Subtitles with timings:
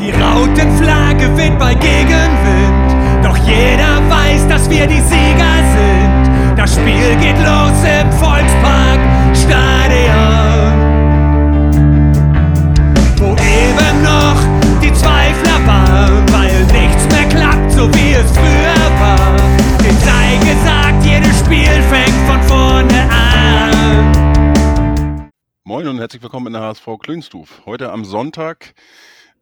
[0.00, 6.30] Die Rautenflagge weht bei Gegenwind, doch jeder weiß, dass wir die Sieger sind.
[6.56, 8.98] Das Spiel geht los im Volkspark
[9.36, 10.72] Stadion,
[13.18, 14.40] wo eben noch
[14.80, 19.36] die Zweifler waren, weil nichts mehr klappt, so wie es früher war.
[19.84, 24.14] Den sei gesagt, jedes Spiel fängt von vorne an.
[25.64, 27.60] Moin und herzlich willkommen in der HSV Klönstuf.
[27.66, 28.72] Heute am Sonntag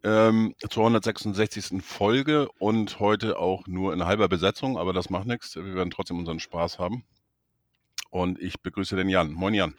[0.09, 1.82] ähm, zur 166.
[1.82, 5.54] Folge und heute auch nur in halber Besetzung, aber das macht nichts.
[5.54, 7.04] Wir werden trotzdem unseren Spaß haben.
[8.11, 9.32] Und ich begrüße den Jan.
[9.32, 9.75] Moin Jan.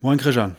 [0.00, 0.56] Moin Christian.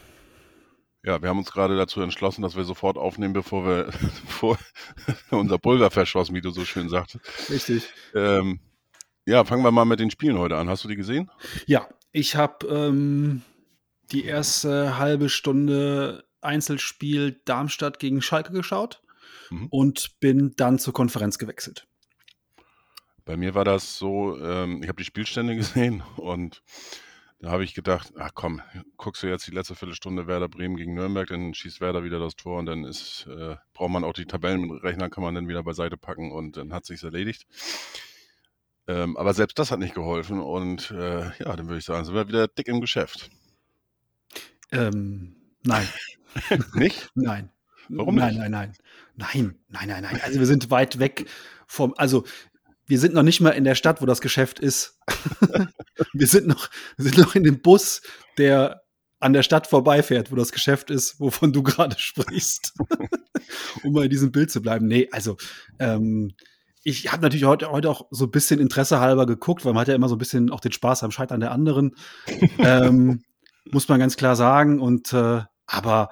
[1.03, 3.85] Ja, wir haben uns gerade dazu entschlossen, dass wir sofort aufnehmen, bevor wir
[4.25, 4.57] bevor
[5.29, 7.19] unser Pulver verschossen, wie du so schön sagst.
[7.49, 7.89] Richtig.
[8.13, 8.59] Ähm,
[9.25, 10.69] ja, fangen wir mal mit den Spielen heute an.
[10.69, 11.29] Hast du die gesehen?
[11.65, 13.41] Ja, ich habe ähm,
[14.11, 19.01] die erste halbe Stunde Einzelspiel Darmstadt gegen Schalke geschaut
[19.49, 19.67] Mhm.
[19.69, 21.87] und bin dann zur Konferenz gewechselt.
[23.25, 26.63] Bei mir war das so, ähm, ich habe die Spielstände gesehen und
[27.39, 28.61] da habe ich gedacht, ach komm,
[28.97, 32.35] guckst du jetzt die letzte Viertelstunde Werder Bremen gegen Nürnberg, dann schießt Werder wieder das
[32.35, 35.97] Tor und dann ist, äh, braucht man auch die Tabellenrechner, kann man dann wieder beiseite
[35.97, 37.45] packen und dann hat sich's erledigt.
[38.87, 42.13] Ähm, aber selbst das hat nicht geholfen und äh, ja, dann würde ich sagen, sind
[42.13, 43.29] wir wieder dick im Geschäft.
[44.71, 45.87] Ähm, nein,
[46.73, 47.09] Nicht?
[47.15, 47.49] nein.
[47.89, 48.39] Warum nein, nicht?
[48.39, 48.73] nein, nein.
[49.15, 50.21] Nein, nein, nein, nein.
[50.23, 51.25] Also wir sind weit weg
[51.67, 52.25] vom, also
[52.87, 54.99] wir sind noch nicht mal in der Stadt, wo das Geschäft ist.
[56.13, 58.01] wir, sind noch, wir sind noch in dem Bus,
[58.37, 58.81] der
[59.19, 62.73] an der Stadt vorbeifährt, wo das Geschäft ist, wovon du gerade sprichst.
[63.83, 64.87] um mal in diesem Bild zu bleiben.
[64.87, 65.37] Nee, also
[65.79, 66.33] ähm,
[66.83, 69.87] ich habe natürlich heute, heute auch so ein bisschen Interesse halber geguckt, weil man hat
[69.87, 71.95] ja immer so ein bisschen auch den Spaß am Scheitern der anderen.
[72.59, 73.23] ähm,
[73.71, 74.79] muss man ganz klar sagen.
[74.79, 76.09] Und äh, aber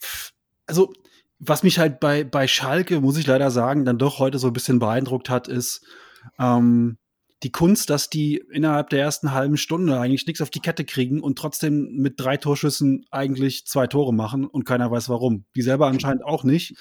[0.00, 0.32] pff,
[0.66, 0.92] also
[1.38, 4.52] was mich halt bei, bei Schalke, muss ich leider sagen, dann doch heute so ein
[4.52, 5.84] bisschen beeindruckt hat, ist
[6.38, 6.98] ähm,
[7.42, 11.20] die Kunst, dass die innerhalb der ersten halben Stunde eigentlich nichts auf die Kette kriegen
[11.20, 15.46] und trotzdem mit drei Torschüssen eigentlich zwei Tore machen und keiner weiß warum.
[15.56, 16.74] Die selber anscheinend auch nicht.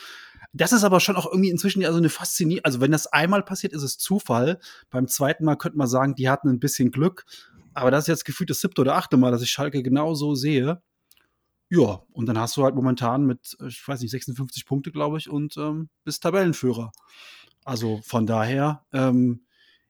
[0.52, 3.44] Das ist aber schon auch irgendwie inzwischen ja so eine faszinierende, also wenn das einmal
[3.44, 4.59] passiert, ist es Zufall.
[4.90, 7.25] Beim zweiten Mal könnte man sagen, die hatten ein bisschen Glück.
[7.74, 10.36] Aber das ist jetzt gefühlt das siebte oder achte Mal, dass ich Schalke genau so
[10.36, 10.81] sehe.
[11.69, 15.18] Ja, und dann hast du halt momentan mit, äh, ich weiß nicht, 56 Punkte, glaube
[15.18, 16.91] ich, und ähm, bist Tabellenführer.
[17.63, 19.46] Also von daher, ähm,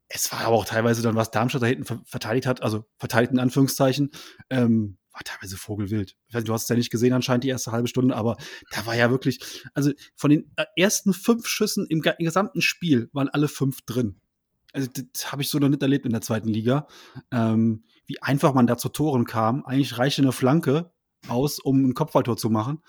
[0.09, 3.31] es war aber auch teilweise dann, was Darmstadt da hinten ver verteidigt hat, also verteidigt
[3.31, 4.11] in Anführungszeichen,
[4.49, 6.17] ähm, war teilweise vogelwild.
[6.27, 8.37] Ich weiß nicht, du hast es ja nicht gesehen anscheinend die erste halbe Stunde, aber
[8.71, 9.39] da war ja wirklich,
[9.73, 14.19] also von den äh, ersten fünf Schüssen im, im gesamten Spiel waren alle fünf drin.
[14.73, 16.87] Also das habe ich so noch nicht erlebt in der zweiten Liga.
[17.31, 19.65] Ähm, wie einfach man da zu Toren kam.
[19.65, 20.91] Eigentlich reichte eine Flanke
[21.27, 22.81] aus, um ein Kopfballtor zu machen.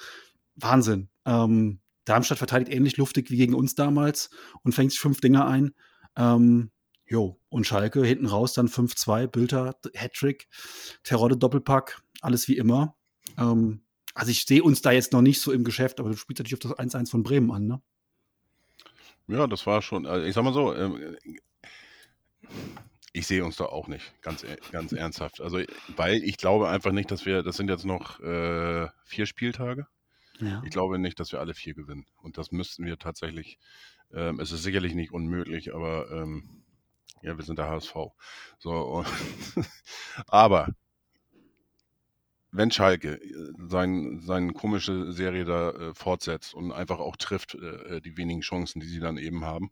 [0.57, 1.09] Wahnsinn.
[1.25, 4.31] Ähm, Darmstadt verteidigt ähnlich luftig wie gegen uns damals
[4.63, 5.75] und fängt sich fünf Dinger ein.
[6.17, 6.71] Ähm,
[7.07, 10.49] jo, und Schalke hinten raus dann 5-2, Bülter, Hattrick,
[11.03, 12.97] Terodde Doppelpack, alles wie immer.
[13.39, 13.83] Ähm,
[14.15, 16.65] also ich sehe uns da jetzt noch nicht so im Geschäft, aber du spielst natürlich
[16.65, 17.83] auf das 1-1 von Bremen an, ne?
[19.29, 21.17] Ja, das war schon, also ich sag mal so, ähm,
[23.13, 25.41] ich sehe uns da auch nicht, ganz, e- ganz ernsthaft.
[25.41, 25.61] Also,
[25.97, 29.87] weil ich glaube einfach nicht, dass wir, das sind jetzt noch äh, vier Spieltage.
[30.39, 30.63] Ja.
[30.65, 32.07] Ich glaube nicht, dass wir alle vier gewinnen.
[32.23, 33.59] Und das müssten wir tatsächlich,
[34.13, 36.65] ähm, es ist sicherlich nicht unmöglich, aber ähm,
[37.23, 37.95] ja, wir sind der HSV.
[38.59, 39.07] So, und
[40.27, 40.69] aber
[42.53, 48.01] wenn Schalke äh, sein, seine komische Serie da äh, fortsetzt und einfach auch trifft, äh,
[48.01, 49.71] die wenigen Chancen, die sie dann eben haben,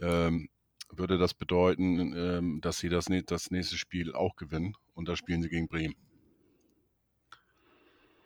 [0.00, 0.48] ähm,
[0.90, 5.16] würde das bedeuten, ähm, dass sie das, nä- das nächste Spiel auch gewinnen und da
[5.16, 5.94] spielen sie gegen Bremen.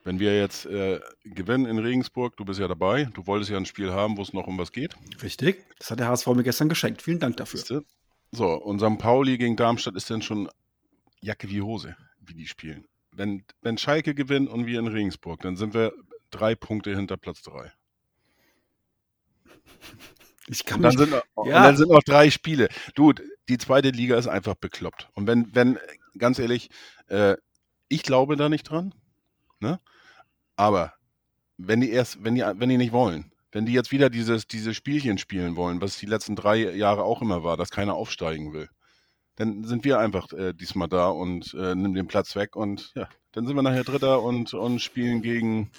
[0.04, 3.66] Wenn wir jetzt äh, gewinnen in Regensburg, du bist ja dabei, du wolltest ja ein
[3.66, 4.96] Spiel haben, wo es noch um was geht.
[5.22, 5.64] Richtig.
[5.78, 7.02] Das hat der HSV mir gestern geschenkt.
[7.02, 7.60] Vielen Dank dafür.
[8.32, 8.98] So, und St.
[8.98, 10.48] Pauli gegen Darmstadt ist dann schon
[11.20, 12.86] Jacke wie Hose, wie die spielen.
[13.12, 15.92] Wenn, wenn Schalke gewinnt und wir in Regensburg, dann sind wir
[16.30, 17.70] drei Punkte hinter Platz drei.
[20.48, 21.58] Ich kann Und dann, mich, sind, noch- Ja.
[21.58, 22.68] und dann sind noch drei Spiele.
[22.94, 23.12] Du,
[23.48, 25.08] die zweite Liga ist einfach bekloppt.
[25.14, 25.78] Und wenn, wenn,
[26.18, 26.68] ganz ehrlich,
[27.08, 27.36] äh,
[27.88, 28.94] ich glaube da nicht dran,
[29.60, 29.78] ne?
[30.56, 30.94] Aber
[31.58, 34.74] wenn die erst, wenn die, wenn die nicht wollen, wenn die jetzt wieder dieses, diese
[34.74, 38.68] Spielchen spielen wollen, was die letzten drei Jahre auch immer war, dass keiner aufsteigen will,
[39.36, 43.08] dann sind wir einfach äh, diesmal da und äh, nehmen den Platz weg und ja,
[43.32, 45.70] dann sind wir nachher Dritter und, und spielen gegen,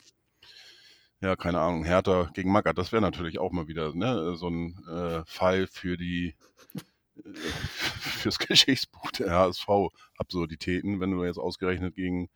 [1.23, 2.77] ja, keine Ahnung, Hertha gegen Mackert.
[2.77, 6.35] Das wäre natürlich auch mal wieder ne, so ein äh, Fall für die
[6.75, 6.81] äh,
[7.63, 12.29] fürs Geschichtsbuch der HSV-Absurditäten, wenn du jetzt ausgerechnet gegen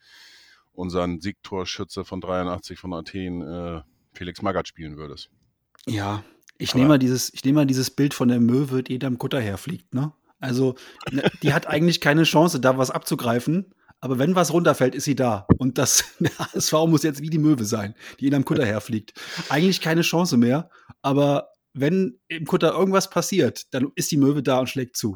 [0.72, 3.82] unseren Siegtorschütze von 83 von Athen, äh,
[4.14, 5.30] Felix Magath, spielen würdest.
[5.86, 6.24] Ja,
[6.58, 9.42] ich nehme mal dieses, ich nehme mal dieses Bild von der Möwe, die hinterm Kutter
[9.42, 10.14] herfliegt, ne?
[10.40, 10.76] Also,
[11.12, 13.74] ne, die hat eigentlich keine Chance, da was abzugreifen.
[14.00, 15.48] Aber wenn was runterfällt, ist sie da.
[15.58, 19.14] Und das der HSV muss jetzt wie die Möwe sein, die hinterm Kutter herfliegt.
[19.50, 20.70] Eigentlich keine Chance mehr.
[21.02, 25.16] Aber wenn im Kutter irgendwas passiert, dann ist die Möwe da und schlägt zu.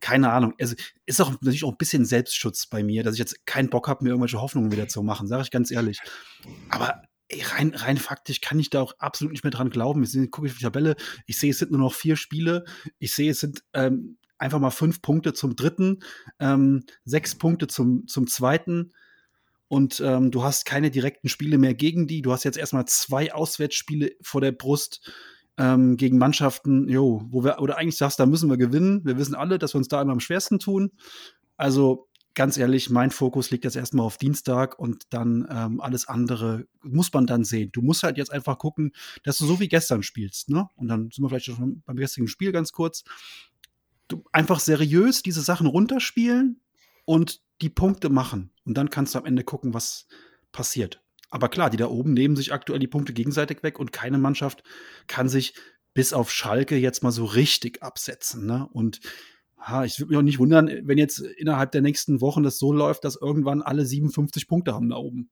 [0.00, 0.54] Keine Ahnung.
[0.60, 3.88] Also ist auch natürlich auch ein bisschen Selbstschutz bei mir, dass ich jetzt keinen Bock
[3.88, 5.98] habe, mir irgendwelche Hoffnungen wieder zu machen, sage ich ganz ehrlich.
[6.70, 10.04] Aber ey, rein, rein faktisch kann ich da auch absolut nicht mehr dran glauben.
[10.04, 10.96] Ich gucke ich auf die Tabelle,
[11.26, 12.64] ich sehe, es sind nur noch vier Spiele.
[12.98, 16.00] Ich sehe, es sind ähm, einfach mal fünf Punkte zum dritten,
[16.38, 18.92] ähm, sechs Punkte zum, zum zweiten.
[19.68, 22.22] Und ähm, du hast keine direkten Spiele mehr gegen die.
[22.22, 25.10] Du hast jetzt erstmal zwei Auswärtsspiele vor der Brust
[25.58, 29.00] ähm, gegen Mannschaften, jo, wo wir, oder eigentlich sagst, da müssen wir gewinnen.
[29.04, 30.92] Wir wissen alle, dass wir uns da immer am schwersten tun.
[31.56, 36.66] Also ganz ehrlich, mein Fokus liegt jetzt erstmal auf Dienstag und dann ähm, alles andere
[36.82, 37.70] muss man dann sehen.
[37.72, 38.92] Du musst halt jetzt einfach gucken,
[39.24, 40.68] dass du so wie gestern spielst, ne?
[40.76, 43.04] Und dann sind wir vielleicht schon beim gestrigen Spiel ganz kurz.
[44.32, 46.60] Einfach seriös diese Sachen runterspielen
[47.04, 48.52] und die Punkte machen.
[48.64, 50.06] Und dann kannst du am Ende gucken, was
[50.52, 51.02] passiert.
[51.30, 54.62] Aber klar, die da oben nehmen sich aktuell die Punkte gegenseitig weg und keine Mannschaft
[55.06, 55.54] kann sich
[55.94, 58.46] bis auf Schalke jetzt mal so richtig absetzen.
[58.46, 58.68] Ne?
[58.72, 59.00] Und
[59.58, 62.72] ha, ich würde mich auch nicht wundern, wenn jetzt innerhalb der nächsten Wochen das so
[62.72, 65.30] läuft, dass irgendwann alle 57 Punkte haben da oben.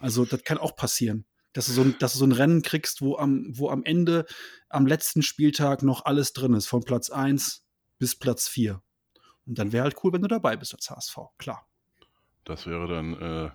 [0.00, 1.24] Also das kann auch passieren.
[1.52, 4.24] Dass du so ein, dass du so ein Rennen kriegst, wo am, wo am Ende,
[4.70, 7.62] am letzten Spieltag noch alles drin ist, von Platz 1
[8.02, 8.82] bis Platz 4.
[9.46, 11.68] Und dann wäre halt cool, wenn du dabei bist als HSV, klar.
[12.42, 13.50] Das wäre dann äh,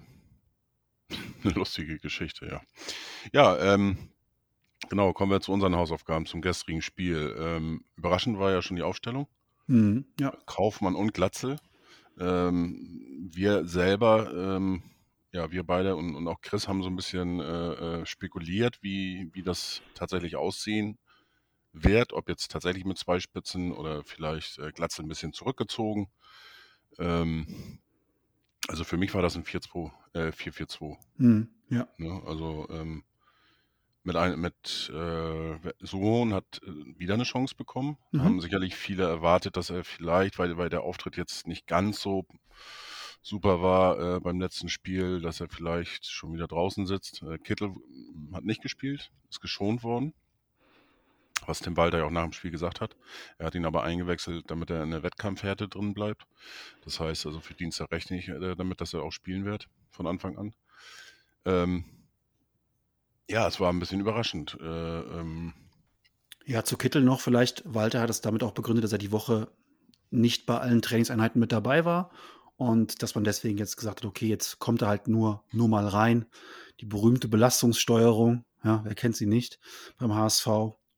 [1.44, 2.62] eine lustige Geschichte, ja.
[3.34, 3.98] Ja, ähm,
[4.88, 7.36] genau, kommen wir zu unseren Hausaufgaben zum gestrigen Spiel.
[7.38, 9.28] Ähm, überraschend war ja schon die Aufstellung.
[9.66, 10.32] Mhm, ja.
[10.46, 11.58] Kaufmann und Glatzel.
[12.18, 14.82] Ähm, wir selber, ähm,
[15.34, 19.30] ja, wir beide und, und auch Chris haben so ein bisschen äh, äh, spekuliert, wie,
[19.34, 20.98] wie das tatsächlich aussehen
[21.74, 26.10] wird, ob jetzt tatsächlich mit zwei Spitzen oder vielleicht äh, Glatzel ein bisschen zurückgezogen.
[26.98, 27.80] Ähm,
[28.68, 30.98] also für mich war das ein 4-2, äh, 4-4-2.
[31.18, 31.88] Mhm, ja.
[31.98, 32.22] Ne?
[32.26, 33.04] Also ähm,
[34.04, 37.98] mit, ein, mit äh, Suhon hat äh, wieder eine Chance bekommen.
[38.12, 38.24] Mhm.
[38.24, 42.26] Haben sicherlich viele erwartet, dass er vielleicht, weil, weil der Auftritt jetzt nicht ganz so
[43.22, 47.22] super war äh, beim letzten Spiel, dass er vielleicht schon wieder draußen sitzt.
[47.24, 47.76] Äh, Kittel
[48.32, 50.14] hat nicht gespielt, ist geschont worden.
[51.48, 52.96] Was Tim Walter ja auch nach dem Spiel gesagt hat.
[53.38, 56.28] Er hat ihn aber eingewechselt, damit er in der Wettkampfhärte drin bleibt.
[56.84, 60.06] Das heißt also für Dienstag rechne ich äh, damit, dass er auch spielen wird von
[60.06, 60.54] Anfang an.
[61.46, 61.86] Ähm,
[63.30, 64.58] ja, es war ein bisschen überraschend.
[64.60, 65.54] Äh, ähm,
[66.46, 67.64] Ja, zu Kittel noch vielleicht.
[67.66, 69.50] Walter hat es damit auch begründet, dass er die Woche
[70.10, 72.12] nicht bei allen Trainingseinheiten mit dabei war
[72.56, 75.88] und dass man deswegen jetzt gesagt hat, okay, jetzt kommt er halt nur, nur mal
[75.88, 76.26] rein.
[76.80, 79.60] Die berühmte Belastungssteuerung, ja, wer kennt sie nicht
[79.98, 80.48] beim HSV.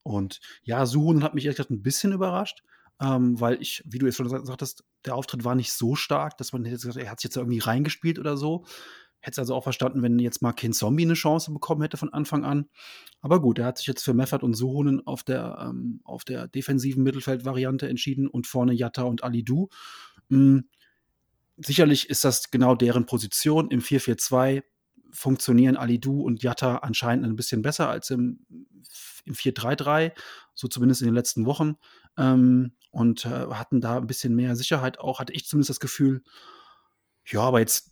[0.03, 2.63] Und ja, Suhun hat mich ehrlich gesagt ein bisschen überrascht,
[3.01, 6.37] ähm, weil ich, wie du jetzt schon gesagt hast, der Auftritt war nicht so stark,
[6.37, 8.65] dass man hätte gesagt, er hat sich jetzt irgendwie reingespielt oder so.
[9.21, 12.13] Hätte es also auch verstanden, wenn jetzt mal Ken Zombie eine Chance bekommen hätte von
[12.13, 12.69] Anfang an.
[13.21, 16.47] Aber gut, er hat sich jetzt für Meffert und Suhonen auf der, ähm, auf der
[16.47, 19.67] defensiven Mittelfeldvariante entschieden und vorne Jatta und Alidu.
[20.29, 20.59] Mm,
[21.57, 23.69] sicherlich ist das genau deren Position.
[23.71, 24.63] Im 4-4-2
[25.11, 28.45] funktionieren Alidu und Jatta anscheinend ein bisschen besser als im,
[29.25, 30.11] im 4-3-3,
[30.55, 31.75] so zumindest in den letzten Wochen.
[32.17, 36.23] Ähm, und äh, hatten da ein bisschen mehr Sicherheit auch, hatte ich zumindest das Gefühl.
[37.25, 37.91] Ja, aber jetzt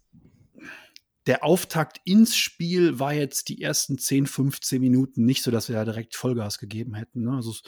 [1.28, 5.76] der Auftakt ins Spiel war jetzt die ersten 10, 15 Minuten nicht so, dass wir
[5.76, 7.24] da direkt Vollgas gegeben hätten.
[7.24, 7.34] Ne?
[7.34, 7.62] Also ich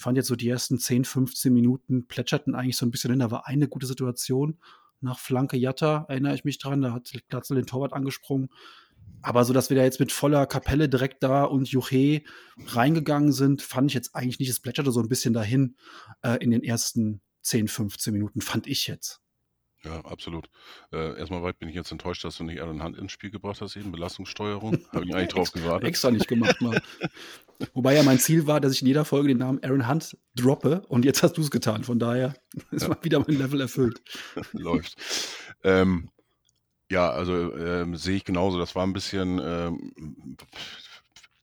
[0.00, 3.20] fand jetzt so die ersten 10, 15 Minuten plätscherten eigentlich so ein bisschen hin.
[3.20, 4.58] Da war eine gute Situation
[5.02, 6.80] nach Flanke Jatta, erinnere ich mich dran.
[6.80, 8.48] Da hat Glatzel den Torwart angesprungen.
[9.24, 12.22] Aber so, dass wir da jetzt mit voller Kapelle direkt da und Juche
[12.66, 14.48] reingegangen sind, fand ich jetzt eigentlich nicht.
[14.50, 15.76] Es plätscherte so ein bisschen dahin
[16.22, 19.20] äh, in den ersten 10, 15 Minuten, fand ich jetzt.
[19.84, 20.48] ja, absolut.
[20.92, 23.60] Äh, erstmal weit bin ich jetzt enttäuscht, dass du nicht Alan Hand ins Spiel gebracht
[23.60, 24.78] hast, eben Belastungssteuerung.
[24.92, 25.88] Habe ich eigentlich drauf gewartet.
[25.88, 26.80] Extra nicht gemacht mal.
[27.74, 30.82] Wobei ja mein Ziel war, dass ich in jeder Folge den Namen Aaron Hunt droppe
[30.88, 31.84] und jetzt hast du es getan.
[31.84, 32.34] Von daher
[32.72, 32.88] ist Ja.
[32.88, 34.00] mal wieder mein Level erfüllt.
[34.52, 34.96] Läuft.
[35.64, 36.10] Ähm,
[36.92, 38.58] ja, also ähm, sehe ich genauso.
[38.58, 40.36] Das war ein bisschen, ähm,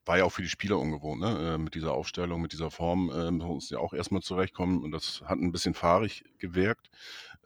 [0.06, 1.56] war ja auch für die Spieler ungewohnt, ne?
[1.56, 4.84] Äh, mit dieser Aufstellung, mit dieser Form, äh, müssen wir uns ja auch erstmal zurechtkommen.
[4.84, 6.92] Und das hat ein bisschen fahrig gewirkt.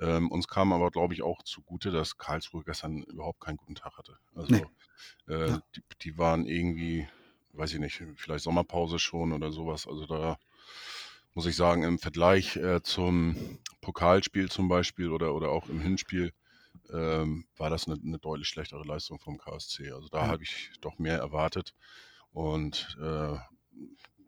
[0.02, 3.98] Ähm, uns kam aber, glaube ich, auch zugute, dass Karlsruhe gestern überhaupt keinen guten Tag
[3.98, 4.18] hatte.
[4.36, 4.66] Also Nee.
[5.34, 5.64] äh, Ja.
[5.76, 7.08] die, die waren irgendwie,
[7.54, 9.88] weiß ich nicht, vielleicht Sommerpause schon oder sowas.
[9.88, 10.38] Also da
[11.36, 16.34] muss ich sagen, im Vergleich äh, zum Pokalspiel zum Beispiel oder, oder auch im Hinspiel
[16.92, 19.92] ähm, war das eine, eine deutlich schlechtere Leistung vom KSC.
[19.92, 20.28] Also da Ja.
[20.28, 21.74] habe ich doch mehr erwartet.
[22.32, 23.38] Und äh,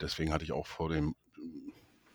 [0.01, 1.15] deswegen hatte ich auch vor dem,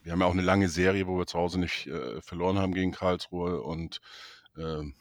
[0.02, 2.74] wir haben ja auch eine lange Serie, wo wir zu Hause nicht äh, verloren haben
[2.74, 4.00] gegen Karlsruhe und
[4.56, 4.94] ähm,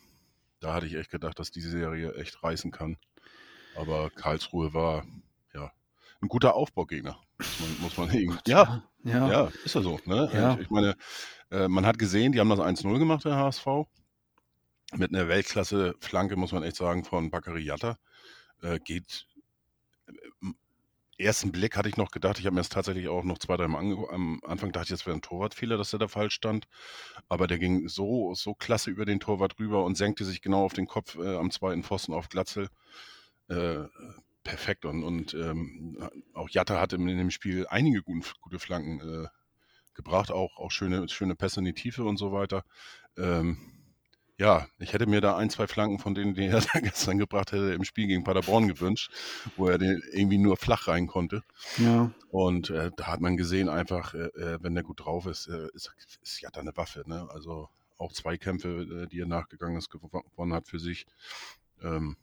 [0.59, 2.97] da hatte ich echt gedacht, dass diese Serie echt reißen kann.
[3.75, 5.05] Aber Karlsruhe war
[5.53, 5.71] ja
[6.21, 8.51] ein guter Aufbaugegner, muss man, muss man irgendwie.
[8.51, 9.99] Ja, ja, ja, ist ja so.
[10.05, 10.29] Ne?
[10.33, 10.53] Ja.
[10.55, 10.95] Ich, ich meine,
[11.51, 13.65] äh, man hat gesehen, die haben das 1-0 gemacht, der HSV.
[14.95, 17.97] Mit einer Weltklasse-Flanke, muss man echt sagen, von Bakary Jatta.
[18.61, 19.27] Äh, geht.
[20.41, 20.55] Im
[21.17, 23.67] ersten Blick hatte ich noch gedacht, ich habe mir das tatsächlich auch noch zwei, drei
[23.67, 24.11] Mal angeguckt.
[24.11, 26.67] Am Anfang dachte ich, es wäre ein Torwartfehler, dass der da falsch stand.
[27.27, 30.73] Aber der ging so, so klasse über den Torwart rüber und senkte sich genau auf
[30.73, 32.69] den Kopf äh, am zweiten Pfosten auf Glatzel.
[33.47, 33.85] Äh,
[34.43, 34.85] perfekt.
[34.85, 39.27] Und, und ähm, auch Jatta hat in dem Spiel einige guten, gute Flanken äh,
[39.93, 42.63] gebracht, auch, auch schöne, schöne Pässe in die Tiefe und so weiter.
[43.17, 43.78] Ähm,
[44.39, 47.51] ja, ich hätte mir da ein, zwei Flanken von denen, die er da gestern gebracht
[47.51, 49.11] hätte, im Spiel gegen Paderborn gewünscht,
[49.57, 51.43] wo er den irgendwie nur flach rein konnte.
[51.77, 52.11] Ja.
[52.31, 55.67] Und äh, da hat man gesehen, einfach, äh, äh wenn der gut drauf ist, äh,
[55.73, 55.91] ist,
[56.23, 57.03] ist Jatta eine Waffe.
[57.05, 57.27] Ne?
[57.31, 61.05] Also auch zwei Kämpfe, äh, die er nachgegangen ist, gewonnen hat für sich.
[61.83, 62.15] Ähm,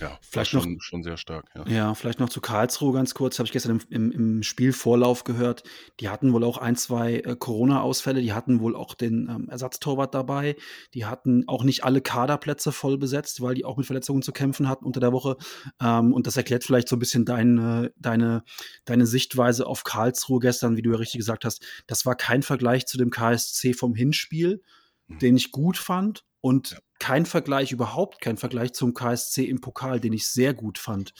[0.00, 1.46] ja, Vielleicht schon, noch- schon sehr stark.
[1.54, 1.66] Ja.
[1.68, 3.38] Ja, vielleicht noch zu Karlsruhe ganz kurz.
[3.38, 5.62] Habe ich gestern im, im, im Spielvorlauf gehört.
[6.00, 8.20] Die hatten wohl auch ein, zwei äh, Corona-Ausfälle.
[8.22, 10.56] Die hatten wohl auch den ähm, Ersatztorwart dabei.
[10.94, 14.68] Die hatten auch nicht alle Kaderplätze voll besetzt, weil die auch mit Verletzungen zu kämpfen
[14.68, 15.36] hatten unter der Woche.
[15.80, 18.44] Ähm, und das erklärt vielleicht so ein bisschen deine, deine,
[18.84, 21.64] deine Sichtweise auf Karlsruhe gestern, wie du ja richtig gesagt hast.
[21.86, 24.62] Das war kein Vergleich zu dem KSC vom Hinspiel,
[25.10, 25.18] Mhm.
[25.20, 26.24] den ich gut fand.
[26.40, 26.78] Und Ja.
[27.00, 31.14] kein Vergleich, überhaupt kein Vergleich zum KSC im Pokal, den ich sehr gut fand.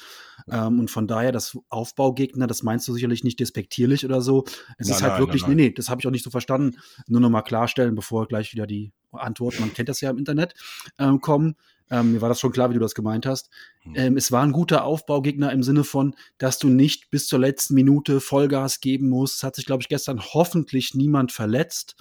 [0.51, 4.45] Ähm, und von daher, das Aufbaugegner, das meinst du sicherlich nicht despektierlich oder so.
[4.79, 6.31] Es Nein, ist halt nein, wirklich, nein, nee, nee, das habe ich auch nicht so
[6.31, 6.79] verstanden.
[7.07, 10.55] Nur nochmal klarstellen, bevor gleich wieder die Antwort, man kennt das ja im Internet,
[10.99, 11.57] ähm, kommen.
[11.91, 13.51] Ähm, mir war das schon klar, wie du das gemeint hast.
[13.83, 13.93] Hm.
[13.97, 17.75] Ähm, es war ein guter Aufbaugegner im Sinne von, dass du nicht bis zur letzten
[17.75, 19.37] Minute Vollgas geben musst.
[19.37, 21.97] Es hat sich, glaube ich, gestern hoffentlich niemand verletzt.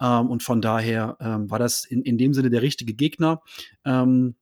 [0.00, 3.42] Ähm, und von daher ähm, war das in, in dem Sinne der richtige Gegner.
[3.84, 4.34] Ähm,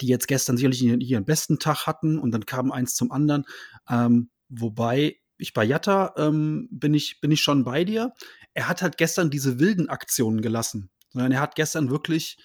[0.00, 3.44] die jetzt gestern sicherlich ihren, ihren besten Tag hatten und dann kam eins zum anderen.
[3.88, 8.12] Ähm, wobei ich bei Jatta ähm, bin, ich, bin ich schon bei dir.
[8.54, 12.38] Er hat halt gestern diese wilden Aktionen gelassen, sondern er hat gestern wirklich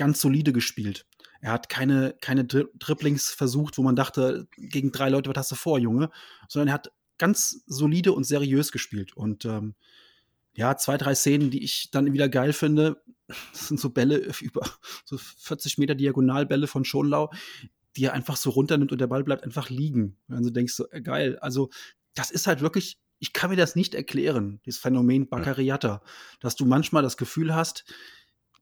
[0.00, 1.04] ganz solide gespielt.
[1.42, 5.52] Er hat keine, keine Dri Dribblings versucht, wo man dachte, gegen drei Leute, was hast
[5.52, 6.10] du vor, Junge?
[6.48, 9.14] Sondern er hat ganz solide und seriös gespielt.
[9.14, 9.74] Und ähm,
[10.54, 13.38] ja, zwei, drei Szenen, die ich dann wieder geil finde, das
[13.68, 14.62] sind so Bälle über
[15.04, 17.30] so 40 Meter Diagonalbälle von Schonlau,
[17.94, 20.16] die er einfach so runternimmt und der Ball bleibt einfach liegen.
[20.28, 21.38] Dann so denkst du, äh, geil.
[21.40, 21.68] Also,
[22.14, 26.02] das ist halt wirklich, ich kann mir das nicht erklären, dieses Phänomen Baccariata,
[26.40, 27.84] dass du manchmal das Gefühl hast,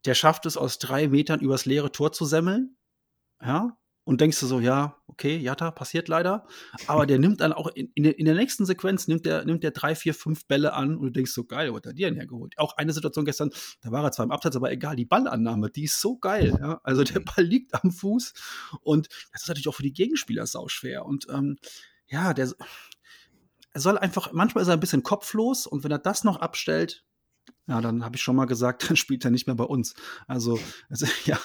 [0.04, 2.76] der schafft es aus drei Metern übers leere Tor zu semmeln.
[3.42, 3.76] Ja.
[4.04, 6.46] Und denkst du so, ja, okay, Jatta, passiert leider.
[6.86, 9.62] Aber der nimmt dann auch in, in, der, in der nächsten Sequenz nimmt der, nimmt
[9.62, 12.04] der drei, vier, fünf Bälle an und du denkst so, geil, wo hat er die
[12.04, 12.54] denn hergeholt?
[12.56, 13.50] Auch eine Situation gestern,
[13.82, 16.56] da war er zwar im Absatz, aber egal, die Ballannahme, die ist so geil.
[16.58, 16.80] Ja?
[16.84, 18.32] Also der Ball liegt am Fuß
[18.80, 21.04] und das ist natürlich auch für die Gegenspieler sauschwer.
[21.04, 21.58] Und ähm,
[22.06, 22.50] ja, der
[23.74, 27.04] er soll einfach, manchmal ist er ein bisschen kopflos und wenn er das noch abstellt,
[27.68, 29.94] ja, dann habe ich schon mal gesagt, dann spielt er nicht mehr bei uns.
[30.26, 30.58] Also,
[30.88, 31.38] also ja,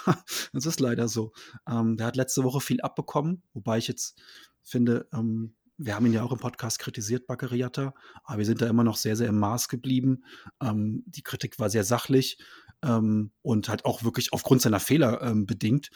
[0.54, 1.34] das ist leider so.
[1.70, 4.20] Ähm, der hat letzte Woche viel abbekommen, wobei ich jetzt
[4.64, 8.68] finde, ähm, wir haben ihn ja auch im Podcast kritisiert, Baccariata, aber wir sind da
[8.68, 10.24] immer noch sehr, sehr im Maß geblieben.
[10.62, 12.38] Ähm, die Kritik war sehr sachlich
[12.84, 15.90] ähm, und halt auch wirklich aufgrund seiner Fehler ähm, bedingt.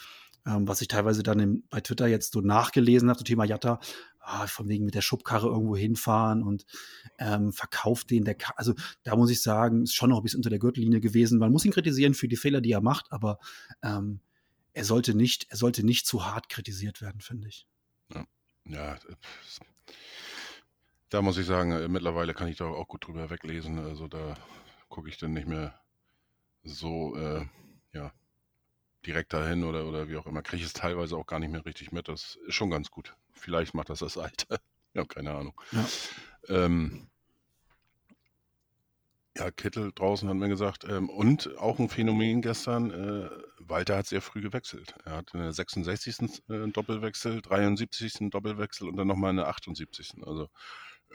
[0.46, 3.80] Ähm, was ich teilweise dann im, bei Twitter jetzt so nachgelesen habe, zum Thema Jatta,
[4.20, 6.66] ah, von wegen mit der Schubkarre irgendwo hinfahren und
[7.18, 10.38] ähm, verkauft den der Ka also da muss ich sagen, ist schon noch ein bisschen
[10.38, 11.38] unter der Gürtellinie gewesen.
[11.38, 13.38] Man muss ihn kritisieren für die Fehler, die er macht, aber
[13.82, 14.20] ähm,
[14.72, 17.66] er sollte nicht, er sollte nicht zu hart kritisiert werden, finde ich.
[18.68, 18.98] Ja, äh,
[21.08, 23.78] da muss ich sagen, äh, mittlerweile kann ich da auch gut drüber weglesen.
[23.78, 24.34] Also da
[24.88, 25.80] gucke ich dann nicht mehr
[26.62, 27.46] so äh,
[27.92, 28.12] ja,
[29.08, 30.42] direkt dahin oder, oder wie auch immer.
[30.42, 32.08] Kriege ich es teilweise auch gar nicht mehr richtig mit.
[32.08, 33.16] Das ist schon ganz gut.
[33.32, 34.60] Vielleicht macht das das Alter.
[34.94, 35.60] ja, keine Ahnung.
[35.72, 35.86] Ja.
[36.48, 37.08] Ähm,
[39.36, 40.84] ja, Kittel draußen hat mir gesagt.
[40.84, 44.94] Ähm, und auch ein Phänomen gestern, äh, Walter hat sehr früh gewechselt.
[45.04, 46.42] Er hat in der 66.
[46.48, 48.20] äh, einen Doppelwechsel, 73.
[48.20, 50.16] einen Doppelwechsel und dann nochmal in der 78.
[50.26, 50.50] Also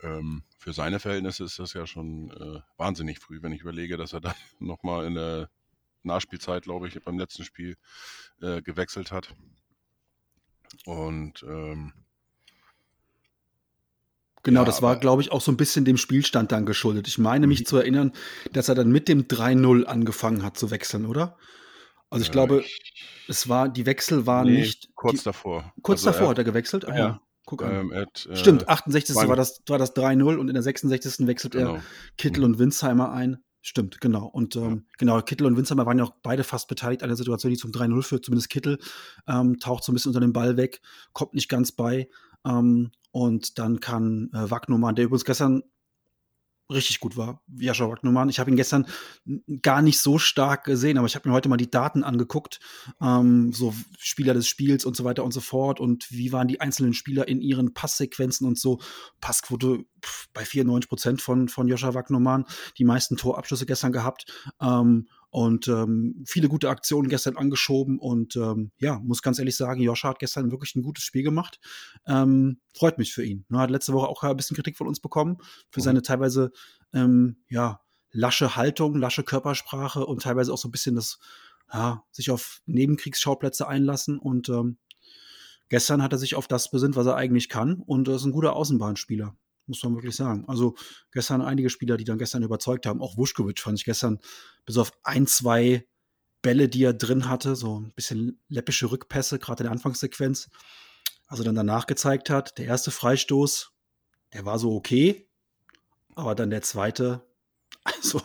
[0.02, 4.14] ähm, für seine Verhältnisse ist das ja schon äh, wahnsinnig früh, wenn ich überlege, dass
[4.14, 5.50] er dann nochmal in der
[6.04, 7.78] Nachspielzeit, glaube ich, beim letzten Spiel
[8.42, 9.34] äh, gewechselt hat.
[10.86, 11.94] Und ähm,
[14.46, 17.08] Genau, Ja, das war, glaube ich, auch so ein bisschen dem Spielstand dann geschuldet.
[17.08, 17.66] Ich meine mich Mhm.
[17.66, 18.12] zu erinnern,
[18.52, 21.38] dass er dann mit dem 3-0 angefangen hat zu wechseln, oder?
[22.10, 22.64] Also ich äh, glaube,
[23.30, 24.90] es war, die Wechsel waren nee, nicht.
[24.96, 25.74] kurz die, davor.
[25.82, 26.84] kurz Also davor hat er gewechselt.
[26.84, 27.22] Ja, Ah, ja.
[27.46, 27.72] Guck an.
[27.74, 29.16] Ähm, at, äh, Stimmt, 68.
[29.16, 31.26] Wein- war das, war das 3-0 und in der 66.
[31.28, 31.84] wechselt er Genau.
[32.18, 33.42] Kittel und Winsheimer ein.
[33.66, 34.26] Stimmt, genau.
[34.26, 37.50] Und ähm, genau, Kittel und Winsheimer waren ja auch beide fast beteiligt an der Situation,
[37.50, 38.26] die zum 3-0 führt.
[38.26, 38.78] Zumindest Kittel
[39.26, 40.82] ähm, taucht so ein bisschen unter den Ball weg,
[41.14, 42.10] kommt nicht ganz bei.
[42.46, 45.64] Ähm, und dann kann äh, Wagnumann, der übrigens gestern
[46.74, 48.30] richtig gut war, Jascha Wagnumann.
[48.30, 48.88] Ich habe ihn gestern
[49.62, 52.60] gar nicht so stark gesehen, aber ich habe mir heute mal die Daten angeguckt,
[53.02, 56.62] ähm, so Spieler des Spiels und so weiter und so fort und wie waren die
[56.62, 58.80] einzelnen Spieler in ihren Passsequenzen und so.
[59.22, 62.46] Passquote pf, bei 94 Prozent von, von Joscha Wagnumann,
[62.78, 64.26] die meisten Torabschlüsse gestern gehabt
[64.62, 69.82] ähm, und ähm, viele gute Aktionen gestern angeschoben und ähm, ja, muss ganz ehrlich sagen,
[69.82, 71.60] Joscha hat gestern wirklich ein gutes Spiel gemacht.
[72.06, 73.44] Ähm, freut mich für ihn.
[73.52, 75.38] Er hat letzte Woche auch ein bisschen Kritik von uns bekommen
[75.72, 75.84] für Mhm.
[75.86, 76.52] seine teilweise
[76.94, 81.18] ähm, ja, lasche Haltung, lasche Körpersprache und teilweise auch so ein bisschen das,
[81.74, 84.20] ja, sich auf Nebenkriegsschauplätze einlassen.
[84.20, 84.78] Und ähm,
[85.70, 87.80] gestern hat er sich auf das besinnt, was er eigentlich kann.
[87.80, 89.36] Und er ist ein guter Außenbahnspieler,
[89.68, 90.46] muss man wirklich sagen.
[90.48, 90.76] Also
[91.12, 93.02] gestern einige Spieler, die dann gestern überzeugt haben.
[93.02, 94.20] Auch Vuskovic fand ich gestern
[94.66, 95.88] bis auf ein, zwei
[96.42, 100.50] Bälle, die er drin hatte, so ein bisschen läppische Rückpässe, gerade in der Anfangssequenz.
[101.28, 103.72] Also dann danach gezeigt hat, der erste Freistoß,
[104.34, 105.28] der war so okay,
[106.16, 107.26] aber dann der zweite,
[107.84, 108.22] also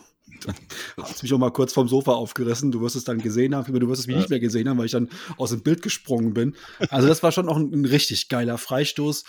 [0.97, 2.71] hat es mich auch mal kurz vom Sofa aufgerissen.
[2.71, 4.85] Du wirst es dann gesehen haben, du wirst es mich nicht mehr gesehen haben, weil
[4.85, 6.55] ich dann aus dem Bild gesprungen bin.
[6.89, 9.23] Also das war schon auch ein, ein richtig geiler Freistoß.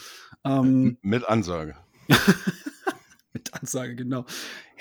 [0.45, 1.77] Ähm, Mit Ansage.
[3.33, 4.25] mit Ansage, genau.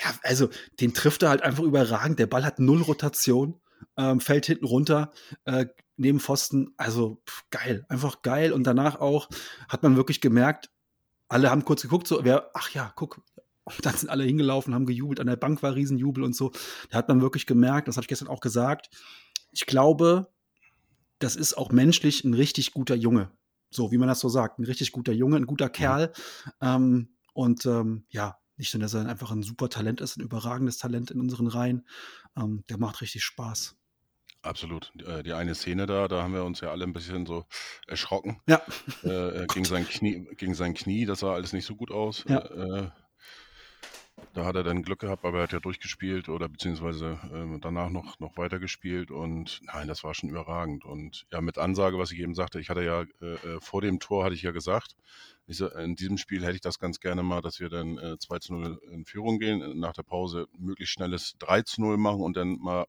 [0.03, 2.19] Ja, also den trifft er halt einfach überragend.
[2.19, 3.59] Der Ball hat null Rotation,
[3.98, 5.12] ähm, fällt hinten runter,
[5.45, 5.65] äh,
[5.98, 6.74] neben Pfosten.
[6.77, 8.51] Also pff, geil, einfach geil.
[8.51, 9.29] Und danach auch
[9.67, 10.69] hat man wirklich gemerkt,
[11.27, 13.21] alle haben kurz geguckt, so, wer, ach ja, guck.
[13.63, 15.19] Und dann sind alle hingelaufen, haben gejubelt.
[15.19, 16.51] An der Bank war Riesenjubel und so.
[16.89, 18.89] Da hat man wirklich gemerkt, das habe ich gestern auch gesagt.
[19.51, 20.31] Ich glaube,
[21.19, 23.31] das ist auch menschlich ein richtig guter Junge.
[23.71, 24.57] So, wie man das so sagt.
[24.57, 26.12] Ein richtig guter Junge, ein guter Kerl.
[26.62, 27.09] Ähm,
[27.39, 31.10] und ähm, ja, nicht nur, dass er einfach ein super Talent ist, ein überragendes Talent
[31.10, 31.88] in unseren Reihen.
[32.36, 33.78] Ähm, der macht richtig Spaß.
[34.41, 34.91] Absolut.
[35.08, 37.45] Äh, Die eine Szene da, da haben wir uns ja alle ein bisschen so
[37.88, 38.41] erschrocken.
[38.45, 38.62] Ja.
[39.04, 42.25] Äh, äh, gegen, sein Knie, gegen sein Knie, das sah alles nicht so gut aus.
[42.28, 42.39] Ja.
[42.39, 42.89] Äh,
[44.34, 47.89] da hat er dann Glück gehabt, aber er hat ja durchgespielt oder beziehungsweise äh, danach
[47.89, 50.86] noch, noch weitergespielt und nein, das war schon überragend.
[50.86, 53.99] Und ja, mit Ansage, was ich eben sagte, ich hatte ja äh, äh, vor dem
[53.99, 54.95] Tor hatte ich ja gesagt,
[55.47, 58.17] ich, so, in diesem Spiel hätte ich das ganz gerne mal, dass wir dann äh,
[58.19, 62.21] 2 zu 0 in Führung gehen, nach der Pause möglichst schnelles 3 zu 0 machen
[62.21, 62.86] und dann mal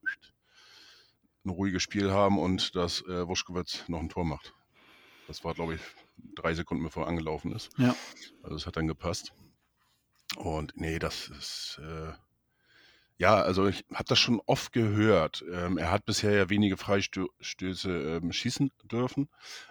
[1.45, 4.55] ein ruhiges Spiel haben und dass äh, Wuschkowitz noch ein Tor macht.
[5.27, 5.81] Das war, glaube ich,
[6.35, 7.71] drei Sekunden bevor er angelaufen ist.
[7.79, 7.95] Ja.
[8.43, 9.33] Also es hat dann gepasst.
[10.37, 12.13] Und nee, das ist äh,
[13.21, 15.45] ja, also ich habe das schon oft gehört.
[15.53, 19.29] Ähm, er hat bisher ja wenige Freistöße ähm, schießen dürfen.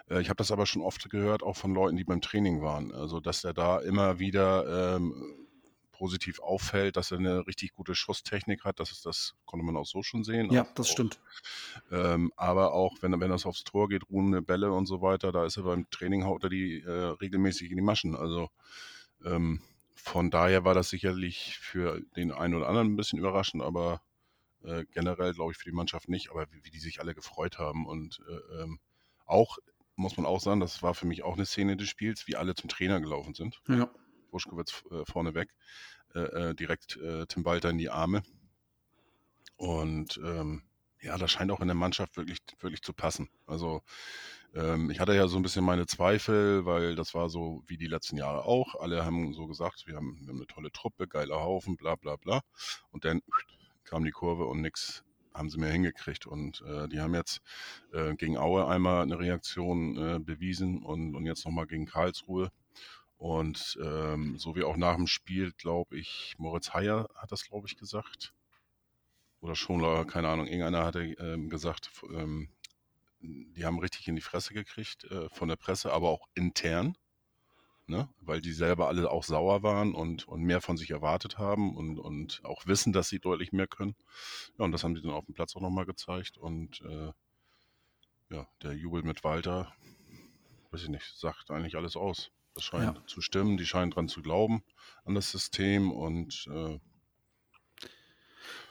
[0.08, 2.92] Äh, ich habe das aber schon oft gehört, auch von Leuten, die beim Training waren.
[2.94, 5.48] Also dass er da immer wieder ähm,
[5.90, 8.78] positiv auffällt, dass er eine richtig gute Schusstechnik hat.
[8.78, 10.48] Das ist das konnte man auch so schon sehen.
[10.52, 11.18] Ja, Auch- das stimmt.
[11.90, 15.44] ähm, aber auch wenn, wenn das aufs Tor geht, ruhende Bälle und so weiter, da
[15.44, 16.88] ist er beim Training, haut er die äh,
[17.20, 18.14] regelmäßig in die Maschen.
[18.14, 18.48] Also
[19.24, 19.60] ähm,
[20.02, 24.02] von daher war das sicherlich für den einen oder anderen ein bisschen überraschend, aber
[24.62, 26.30] äh, generell glaube ich für die Mannschaft nicht.
[26.30, 28.80] Aber wie, wie die sich alle gefreut haben und äh, ähm,
[29.26, 29.58] auch,
[29.96, 32.54] muss man auch sagen, das war für mich auch eine Szene des Spiels, wie alle
[32.54, 33.60] zum Trainer gelaufen sind.
[33.68, 33.90] Ja.
[34.30, 35.54] Wuschkowitz äh, vorneweg,
[36.14, 38.22] äh, äh, direkt äh, Tim Walter in die Arme.
[39.56, 40.62] Und ähm,
[41.00, 43.28] ja, das scheint auch in der Mannschaft wirklich, wirklich zu passen.
[43.46, 43.82] Also
[44.54, 47.86] ähm, ich hatte ja so ein bisschen meine Zweifel, weil das war so wie die
[47.86, 48.74] letzten Jahre auch.
[48.80, 52.16] Alle haben so gesagt, wir haben, wir haben eine tolle Truppe, geiler Haufen, bla bla
[52.16, 52.40] bla.
[52.90, 53.22] Und dann
[53.84, 56.26] kam die Kurve und nix haben sie mehr hingekriegt.
[56.26, 57.40] Und äh, die haben jetzt
[57.92, 62.50] äh, gegen Aue einmal eine Reaktion äh, bewiesen und, und jetzt nochmal gegen Karlsruhe.
[63.16, 67.68] Und ähm, so wie auch nach dem Spiel, glaube ich, Moritz Heyer hat das, glaube
[67.68, 68.32] ich, gesagt.
[69.40, 72.48] Oder Schonlau, keine Ahnung, irgendeiner hatte ähm, gesagt, ähm,
[73.20, 76.96] die haben richtig in die Fresse gekriegt äh, von der Presse, aber auch intern,
[77.86, 78.08] ne?
[78.20, 81.98] weil die selber alle auch sauer waren und, und mehr von sich erwartet haben und,
[81.98, 83.94] und auch wissen, dass sie deutlich mehr können.
[84.58, 86.38] Ja, und das haben sie dann auf dem Platz auch nochmal gezeigt.
[86.38, 87.12] Und äh,
[88.30, 89.72] ja, der Jubel mit Walter,
[90.70, 92.30] weiß ich nicht, sagt eigentlich alles aus.
[92.54, 93.06] Das scheint Ja.
[93.06, 94.62] zu stimmen, die scheinen dran zu glauben
[95.04, 96.78] an das System und äh,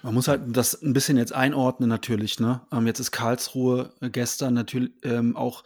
[0.03, 2.39] Man muss halt das ein bisschen jetzt einordnen, natürlich.
[2.39, 2.61] Ne?
[2.71, 5.63] Ähm, jetzt ist Karlsruhe äh, gestern natürlich ähm, auch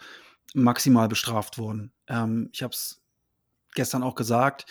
[0.54, 1.92] maximal bestraft worden.
[2.08, 3.02] Ähm, ich habe es
[3.76, 4.66] gestern auch gesagt.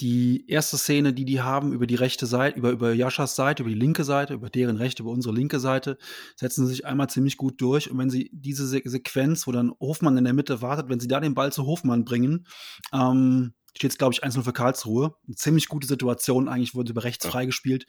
[0.00, 3.70] die erste Szene, die die haben, über die rechte Seite, über, über Jaschas Seite, über
[3.70, 5.98] die linke Seite, über deren rechte, über unsere linke Seite,
[6.36, 7.90] setzen sie sich einmal ziemlich gut durch.
[7.90, 11.08] Und wenn sie diese Se Sequenz, wo dann Hofmann in der Mitte wartet, wenn sie
[11.08, 12.46] da den Ball zu Hofmann bringen,
[12.92, 15.14] ähm, steht es, glaube ich, 1-0 für Karlsruhe.
[15.26, 17.30] Eine ziemlich gute Situation eigentlich, wurde über rechts Ja.
[17.30, 17.86] freigespielt.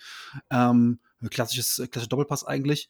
[0.50, 2.89] Ähm, klassisches, klassischer Doppelpass eigentlich.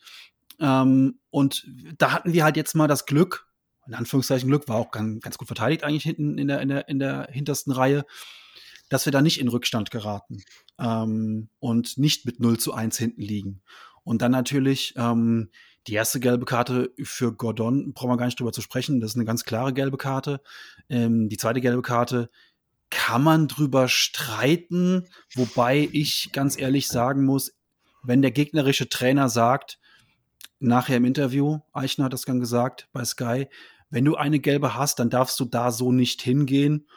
[0.59, 3.47] Ähm, und da hatten wir halt jetzt mal das Glück,
[3.87, 6.87] in Anführungszeichen Glück, war auch ganz, ganz gut verteidigt eigentlich hinten in der, in der,
[6.87, 8.05] in der hintersten Reihe,
[8.89, 10.43] dass wir da nicht in Rückstand geraten
[10.77, 13.61] ähm, und nicht mit 0 zu 1 hinten liegen.
[14.03, 15.49] Und dann natürlich ähm,
[15.87, 19.15] die erste gelbe Karte für Gordon, brauchen wir gar nicht drüber zu sprechen, das ist
[19.15, 20.41] eine ganz klare gelbe Karte.
[20.89, 22.29] Ähm, die zweite gelbe Karte
[22.91, 27.53] kann man drüber streiten, wobei ich ganz ehrlich sagen muss,
[28.03, 29.79] wenn der gegnerische Trainer sagt,
[30.59, 33.47] nachher im Interview, Eichner hat das dann gesagt bei Sky,
[33.89, 36.87] wenn du eine gelbe hast, dann darfst du da so nicht hingehen.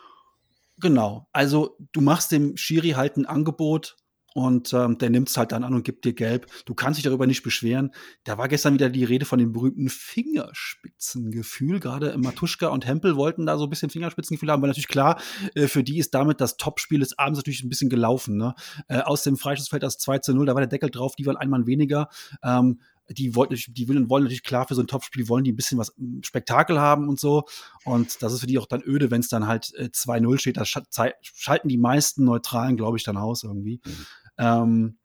[0.79, 1.29] Genau.
[1.33, 3.97] Also du machst dem Schiri halt ein Angebot
[4.35, 6.47] und ähm, der nimmt es halt dann an und gibt dir gelb.
[6.67, 7.93] Du kannst dich darüber nicht beschweren.
[8.25, 11.81] Da war gestern wieder die Rede von dem berühmten Fingerspitzengefühl.
[11.81, 15.21] Gerade Matuschka und Hempel wollten da so ein bisschen Fingerspitzengefühl haben, weil natürlich klar,
[15.55, 18.37] äh, für die ist damit das Topspiel des Abends natürlich ein bisschen gelaufen.
[18.37, 18.55] Ne?
[18.89, 21.37] Äh, aus dem Freischussfeld das 2 zu 0, da war der Deckel drauf, die waren
[21.37, 22.09] ein Mann weniger.
[22.43, 25.77] Ähm, die wollten, die wollen, natürlich klar für so ein Topspiel wollen die ein bisschen
[25.79, 27.45] was m, Spektakel haben und so.
[27.85, 30.57] Und das ist für die auch dann öde, wenn es dann halt äh, 2-0 steht.
[30.57, 33.81] Das scha- zei- schalten die meisten Neutralen, glaube ich, dann aus irgendwie.
[33.85, 34.07] Mhm.
[34.39, 34.99] Ähm,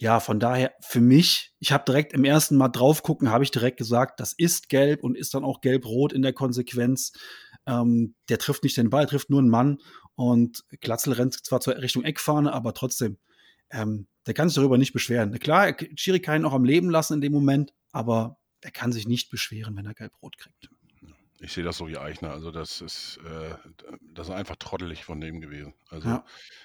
[0.00, 3.50] ja, von daher für mich, ich habe direkt im ersten Mal drauf gucken, habe ich
[3.50, 7.12] direkt gesagt, das ist gelb und ist dann auch gelb-rot in der Konsequenz.
[7.66, 9.78] Ähm, der trifft nicht den Ball, trifft nur einen Mann
[10.14, 13.18] und Glatzel rennt zwar zur Richtung Eckfahne, aber trotzdem,
[13.70, 15.36] ähm, der kann sich darüber nicht beschweren.
[15.40, 19.08] Klar, Schiri kann ihn auch am Leben lassen in dem Moment, aber er kann sich
[19.08, 20.70] nicht beschweren, wenn er gelb-rot kriegt.
[21.40, 22.30] Ich sehe das so wie Eichner.
[22.32, 23.54] Also das ist, äh,
[24.00, 25.74] das ist einfach trottelig von dem gewesen.
[25.88, 26.24] Also Ja.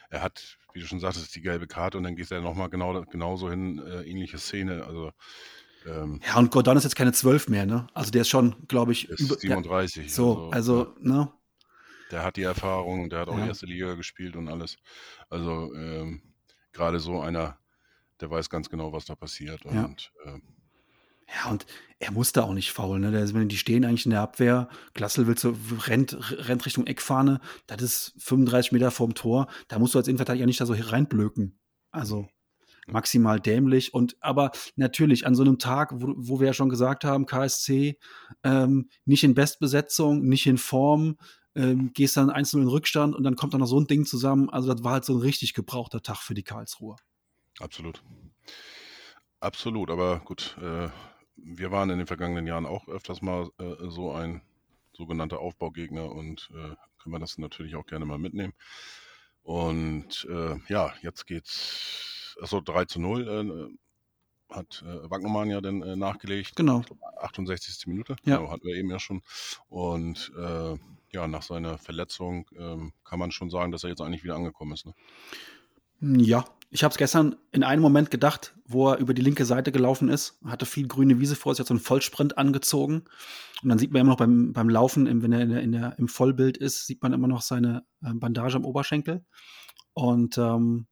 [0.10, 3.02] er hat, wie du schon sagtest, die gelbe Karte und dann geht er nochmal genau,
[3.04, 4.84] genauso hin, äh, ähnliche Szene.
[4.86, 5.12] Also
[5.86, 7.88] ähm, Ja, und Gordon ist jetzt keine 12 mehr, ne?
[7.94, 10.14] Also der ist schon, glaube ich, über, der, 37.
[10.14, 11.32] so, also, ne?
[12.12, 13.48] der hat die Erfahrung und der hat auch Ja.
[13.48, 14.78] erste Liga gespielt und alles.
[15.30, 16.34] Also ähm,
[16.72, 17.58] gerade so einer,
[18.22, 19.66] der weiß ganz genau, was da passiert.
[19.66, 19.86] Ja.
[19.86, 20.40] Und äh,
[21.28, 21.66] Ja, und
[22.00, 23.02] er muss da auch nicht faulen.
[23.02, 23.48] Ne?
[23.48, 25.56] Die stehen eigentlich in der Abwehr, Glassel will so,
[25.88, 29.48] rennt, rennt Richtung Eckfahne, das ist 35 Meter vorm Tor.
[29.68, 31.60] Da musst du als Innenverteidiger nicht da so reinblöken.
[31.92, 32.28] Also
[32.88, 33.94] maximal dämlich.
[33.94, 37.98] Und aber natürlich an so einem Tag, wo, wo wir ja schon gesagt haben, KSC,
[38.44, 41.18] ähm, nicht in Bestbesetzung, nicht in Form,
[41.56, 44.50] ähm, gehst dann einzeln in Rückstand und dann kommt dann noch so ein Ding zusammen.
[44.50, 46.98] Also das war halt so ein richtig gebrauchter Tag für die Karlsruher.
[47.60, 48.04] Absolut.
[49.40, 50.90] Absolut, aber gut, äh,
[51.44, 54.42] wir waren in den vergangenen Jahren auch öfters mal äh, so ein
[54.94, 58.54] sogenannter Aufbaugegner und äh, können wir das natürlich auch gerne mal mitnehmen.
[59.44, 65.82] Und äh, ja, jetzt geht's, also 3 zu 0 äh, hat äh, Wagnermann ja dann
[65.82, 66.56] äh, nachgelegt.
[66.56, 66.82] Genau.
[66.82, 67.88] Ich glaub, 68.
[67.88, 68.38] Minute, Ja.
[68.38, 69.22] genau, hatten wir eben ja schon.
[69.68, 70.78] Und äh,
[71.12, 74.74] ja, nach seiner Verletzung ähm, kann man schon sagen, dass er jetzt eigentlich wieder angekommen
[74.74, 74.86] ist.
[74.86, 74.94] Ne?
[76.02, 79.72] Ja, ich habe es gestern in einem Moment gedacht, wo er über die linke Seite
[79.72, 83.04] gelaufen ist, hatte viel grüne Wiese vor sich, hat so einen Vollsprint angezogen.
[83.62, 86.00] Und dann sieht man immer noch beim, beim Laufen, wenn er in der, in der,
[86.00, 89.24] im Vollbild ist, sieht man immer noch seine ähm, Bandage am Oberschenkel.
[89.94, 90.88] Und ähm,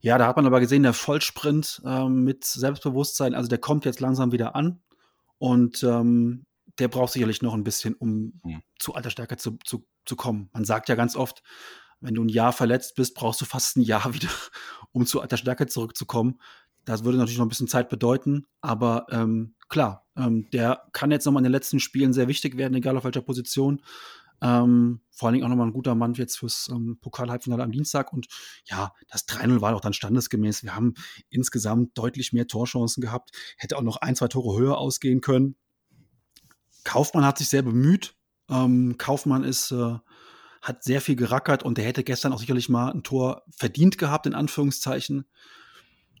[0.00, 4.00] ja, da hat man aber gesehen, der Vollsprint ähm, mit Selbstbewusstsein, also der kommt jetzt
[4.00, 4.82] langsam wieder an.
[5.38, 6.46] Und ähm,
[6.80, 8.62] der braucht sicherlich noch ein bisschen, um Hm.
[8.80, 10.50] zu alter Stärke zu, zu, zu kommen.
[10.52, 11.44] Man sagt ja ganz oft,
[12.02, 14.28] wenn du ein Jahr verletzt bist, brauchst du fast ein Jahr wieder,
[14.92, 16.40] um zu alter Stärke zurückzukommen.
[16.84, 21.24] Das würde natürlich noch ein bisschen Zeit bedeuten, aber ähm, klar, ähm, der kann jetzt
[21.24, 23.82] nochmal in den letzten Spielen sehr wichtig werden, egal auf welcher Position.
[24.42, 28.12] Ähm, vor allen Dingen auch nochmal ein guter Mann jetzt fürs ähm, Pokal-Halbfinale am Dienstag.
[28.12, 28.26] Und
[28.64, 30.64] ja, das 3-0 war auch dann standesgemäß.
[30.64, 30.94] Wir haben
[31.30, 33.30] insgesamt deutlich mehr Torchancen gehabt.
[33.56, 35.54] Hätte auch noch ein, zwei Tore höher ausgehen können.
[36.82, 38.16] Kaufmann hat sich sehr bemüht.
[38.50, 39.98] Ähm, Kaufmann ist, äh,
[40.62, 44.26] hat sehr viel gerackert und der hätte gestern auch sicherlich mal ein Tor verdient gehabt,
[44.26, 45.26] in Anführungszeichen.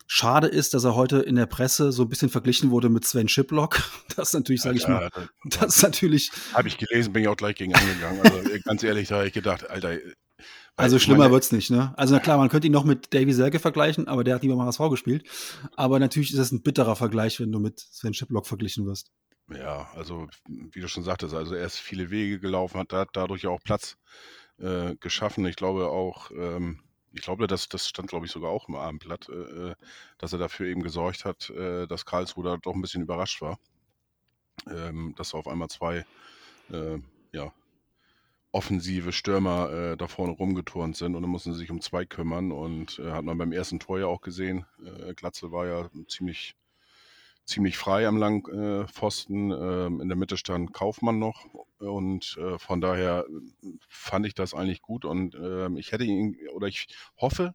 [0.08, 3.28] Schade ist, dass er heute in der Presse so ein bisschen verglichen wurde mit Sven
[3.28, 3.82] Schiplock.
[4.16, 5.08] Das ist natürlich, sage ich mal,
[5.44, 8.20] das ist natürlich, Habe ich gelesen, bin ich auch gleich gegen angegangen.
[8.20, 9.96] Also ganz ehrlich, da habe ich gedacht, Alter.
[10.76, 11.92] Äh, also schlimmer meine, wird's nicht, ne?
[11.96, 14.56] Also na klar, man könnte ihn noch mit Davy Selke vergleichen, aber der hat lieber
[14.56, 15.28] mal HSV gespielt.
[15.76, 19.10] Aber natürlich ist es ein bitterer Vergleich, wenn du mit Sven Schiplock verglichen wirst.
[19.50, 23.42] Ja, also wie du schon sagtest, also er ist viele Wege gelaufen, hat da, dadurch
[23.42, 23.96] ja auch Platz
[24.58, 25.44] äh, geschaffen.
[25.46, 26.80] Ich glaube auch, ähm,
[27.12, 29.74] ich glaube, das, das stand, glaube ich, sogar auch im Abendblatt, äh,
[30.18, 33.58] dass er dafür eben gesorgt hat, äh, dass Karlsruhe da doch ein bisschen überrascht war.
[34.70, 36.04] Ähm, dass auf einmal zwei,
[36.70, 36.98] äh,
[37.32, 37.52] ja,
[38.52, 42.52] offensive Stürmer äh, da vorne rumgeturnt sind und dann mussten sie sich um zwei kümmern
[42.52, 44.66] und äh, hat man beim ersten Tor ja auch gesehen.
[44.84, 46.54] Äh, Glatzel war ja ziemlich,
[47.46, 49.50] ziemlich frei am langen äh, Pfosten.
[49.50, 51.46] Ähm, in der Mitte stand Kaufmann noch
[51.78, 53.24] und äh, von daher
[53.88, 57.54] fand ich das eigentlich gut und ähm, ich hätte ihn oder ich hoffe,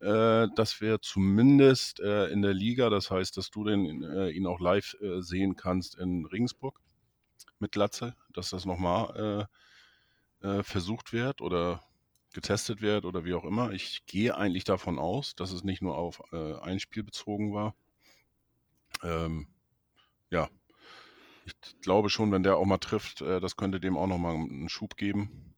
[0.00, 4.46] äh, dass wir zumindest äh, in der Liga, das heißt, dass du den, äh, ihn
[4.46, 6.80] auch live äh, sehen kannst in Regensburg
[7.58, 9.56] mit Glatze, dass das nochmal äh,
[10.42, 11.82] äh, versucht wird oder
[12.32, 13.72] getestet wird oder wie auch immer.
[13.72, 17.74] Ich gehe eigentlich davon aus, dass es nicht nur auf äh, ein Spiel bezogen war.
[19.02, 19.48] Ähm,
[20.30, 20.48] ja,
[21.44, 24.68] ich glaube schon, wenn der auch mal trifft, äh, das könnte dem auch nochmal einen
[24.68, 25.54] Schub geben.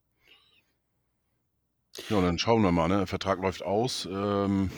[2.08, 2.98] Ja, und dann schauen wir mal, ne?
[2.98, 4.08] Der Vertrag läuft aus.
[4.10, 4.70] Ähm,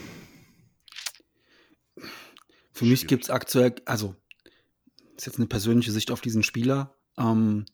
[2.73, 4.17] Für mich gibt es aktuell, also
[5.17, 6.97] ist jetzt eine persönliche Sicht auf diesen Spieler.
[7.17, 7.67] Ähm,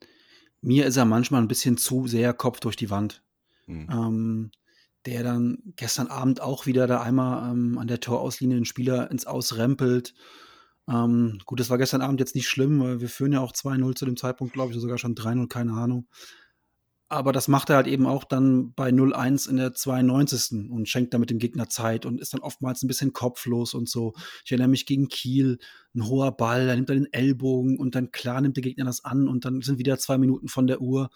[0.61, 3.23] mir ist er manchmal ein bisschen zu sehr Kopf durch die Wand.
[3.67, 3.89] Hm.
[3.91, 4.51] Ähm,
[5.07, 9.27] der dann gestern Abend auch wieder da einmal ähm, an der Torauslinie den Spieler ins
[9.27, 10.15] Aus rempelt.
[10.89, 13.95] Ähm, gut, das war gestern Abend jetzt nicht schlimm, weil wir führen ja auch 2-0
[13.95, 16.07] zu dem Zeitpunkt, glaube ich, oder sogar schon 3-0, keine Ahnung.
[17.11, 20.71] Aber das macht er halt eben auch dann bei 0-1 in der 92.
[20.71, 24.15] und schenkt damit dem Gegner Zeit und ist dann oftmals ein bisschen kopflos und so.
[24.45, 25.59] Ich erinnere mich gegen Kiel,
[25.93, 29.05] ein hoher Ball, da nimmt er den Ellbogen und dann klar nimmt der Gegner das
[29.05, 31.11] an und dann sind wieder zwei Minuten von der Uhr.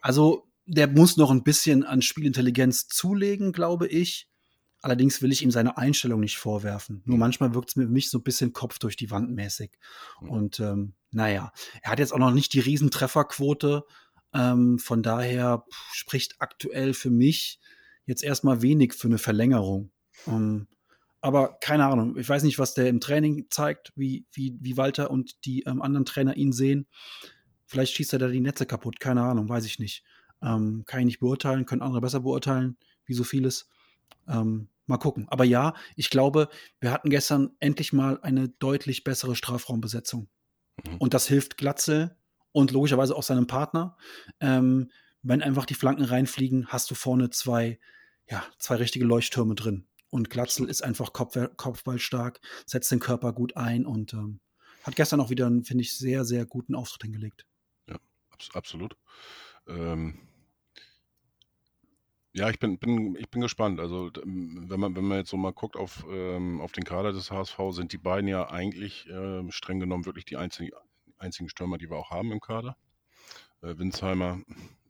[0.00, 4.28] Also der muss noch ein bisschen an Spielintelligenz zulegen, glaube ich.
[4.82, 7.02] Allerdings will ich ihm seine Einstellung nicht vorwerfen.
[7.06, 9.78] Nur manchmal wirkt es mir für mich so ein bisschen Kopf durch die Wand mäßig.
[10.20, 10.30] Mhm.
[10.30, 13.84] Und ähm, naja, er hat jetzt auch noch nicht die Riesentrefferquote.
[14.36, 17.58] Ähm, von daher pff, spricht aktuell für mich
[18.04, 19.90] jetzt erstmal wenig für eine Verlängerung.
[20.26, 20.68] Ähm,
[21.20, 25.10] aber keine Ahnung, ich weiß nicht, was der im Training zeigt, wie, wie, wie Walter
[25.10, 26.86] und die ähm, anderen Trainer ihn sehen.
[27.64, 30.04] Vielleicht schießt er da die Netze kaputt, keine Ahnung, weiß ich nicht.
[30.42, 33.68] Ähm, kann ich nicht beurteilen, können andere besser beurteilen, wie so vieles.
[34.28, 35.26] Ähm, mal gucken.
[35.28, 40.28] Aber ja, ich glaube, wir hatten gestern endlich mal eine deutlich bessere Strafraumbesetzung.
[40.84, 40.96] Mhm.
[40.98, 42.16] Und das hilft Glatze
[42.56, 43.98] und logischerweise auch seinem Partner.
[44.40, 44.90] Ähm,
[45.20, 47.78] wenn einfach die Flanken reinfliegen, hast du vorne zwei,
[48.30, 49.86] ja, zwei richtige Leuchttürme drin.
[50.08, 54.40] Und Glatzel ist einfach Kopf, kopfballstark, setzt den Körper gut ein und ähm,
[54.84, 57.44] hat gestern auch wieder einen, finde ich, sehr, sehr guten Auftritt hingelegt.
[58.30, 58.96] Abs absolut.
[59.68, 60.18] Ähm,
[62.32, 63.80] ja, ich bin, bin, ich bin gespannt.
[63.80, 67.30] Also, wenn man, wenn man jetzt so mal guckt auf, ähm, auf den Kader des
[67.30, 70.72] HSV, sind die beiden ja eigentlich ähm, streng genommen wirklich die einzigen,
[71.18, 72.76] einzigen Stürmer, die wir auch haben im Kader.
[73.62, 74.40] Äh, Winsheimer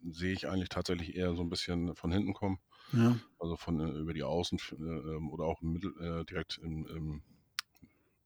[0.03, 2.59] sehe ich eigentlich tatsächlich eher so ein bisschen von hinten kommen.
[2.93, 6.59] Ja, Also von äh, über die Außen äh, ähm, oder auch im Mittel, äh, direkt
[6.59, 7.23] in, im,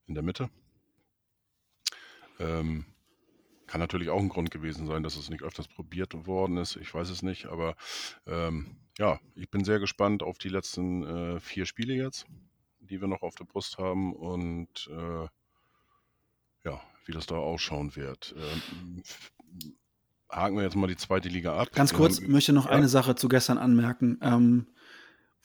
[0.06, 0.50] in der Mitte.
[2.38, 2.84] Ähm,
[3.66, 6.76] kann natürlich auch ein Grund gewesen sein, dass es nicht öfters probiert worden ist.
[6.76, 7.76] Ich weiß es nicht, aber
[8.26, 12.26] ähm, ja, ich bin sehr gespannt auf die letzten äh, vier Spiele jetzt,
[12.80, 15.28] die wir noch auf der Brust haben und äh,
[16.64, 18.34] ja, wie das da ausschauen wird.
[18.36, 19.02] Ähm,
[20.28, 21.72] haken wir jetzt mal die zweite Liga ab.
[21.72, 22.72] Ganz kurz haben- möchte noch ja.
[22.72, 24.66] eine Sache zu gestern anmerken, ähm,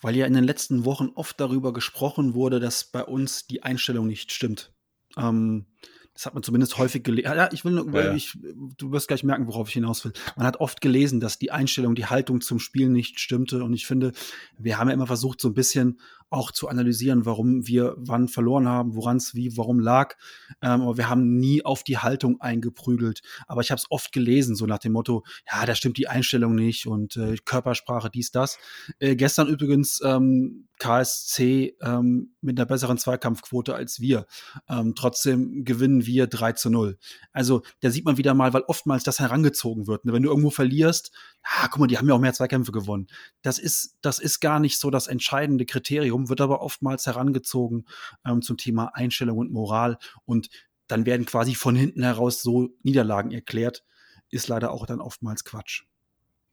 [0.01, 4.07] weil ja in den letzten Wochen oft darüber gesprochen wurde, dass bei uns die Einstellung
[4.07, 4.71] nicht stimmt.
[5.17, 5.65] Ähm,
[6.13, 7.25] das hat man zumindest häufig gelesen.
[7.35, 8.13] Ja, ich will nur, Ja, ja.
[8.13, 8.37] ich,
[8.77, 10.13] du wirst gleich merken, worauf ich hinaus will.
[10.37, 13.63] Man hat oft gelesen, dass die Einstellung, die Haltung zum Spiel nicht stimmte.
[13.63, 14.13] Und ich finde,
[14.57, 15.99] wir haben ja immer versucht, so ein bisschen
[16.35, 20.15] auch zu analysieren, warum wir wann verloren haben, woran es wie, warum lag.
[20.61, 23.21] Ähm, aber wir haben nie auf die Haltung eingeprügelt.
[23.47, 26.53] Aber ich habe es oft gelesen, so nach dem Motto, ja, da stimmt die Einstellung
[26.55, 28.57] nicht und äh, Körpersprache, dies, das.
[28.99, 34.25] Äh, gestern übrigens ähm, KSC ähm, mit einer besseren Zweikampfquote als wir.
[34.67, 36.97] Ähm, trotzdem gewinnen wir 3 zu 0.
[37.31, 40.05] Also da sieht man wieder mal, weil oftmals das herangezogen wird.
[40.05, 40.13] Ne?
[40.13, 41.11] Wenn du irgendwo verlierst,
[41.43, 43.07] ah, guck mal, die haben ja auch mehr Zweikämpfe gewonnen.
[43.41, 47.85] Das ist, das ist gar nicht so das entscheidende Kriterium, wird aber oftmals herangezogen
[48.25, 49.97] ähm, zum Thema Einstellung und Moral.
[50.25, 50.49] Und
[50.87, 53.83] dann werden quasi von hinten heraus so Niederlagen erklärt.
[54.29, 55.83] Ist leider auch dann oftmals Quatsch.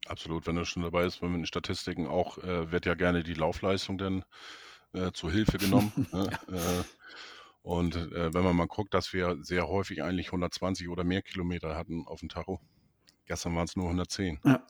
[0.05, 3.33] Absolut, wenn du schon dabei bist, mit den Statistiken auch, äh, wird ja gerne die
[3.33, 4.25] Laufleistung dann
[4.93, 5.91] äh, zur Hilfe genommen.
[6.11, 6.29] ne?
[6.49, 6.83] äh,
[7.61, 11.75] und äh, wenn man mal guckt, dass wir sehr häufig eigentlich 120 oder mehr Kilometer
[11.75, 12.59] hatten auf dem Tacho.
[13.25, 14.39] Gestern waren es nur 110.
[14.43, 14.67] Ja.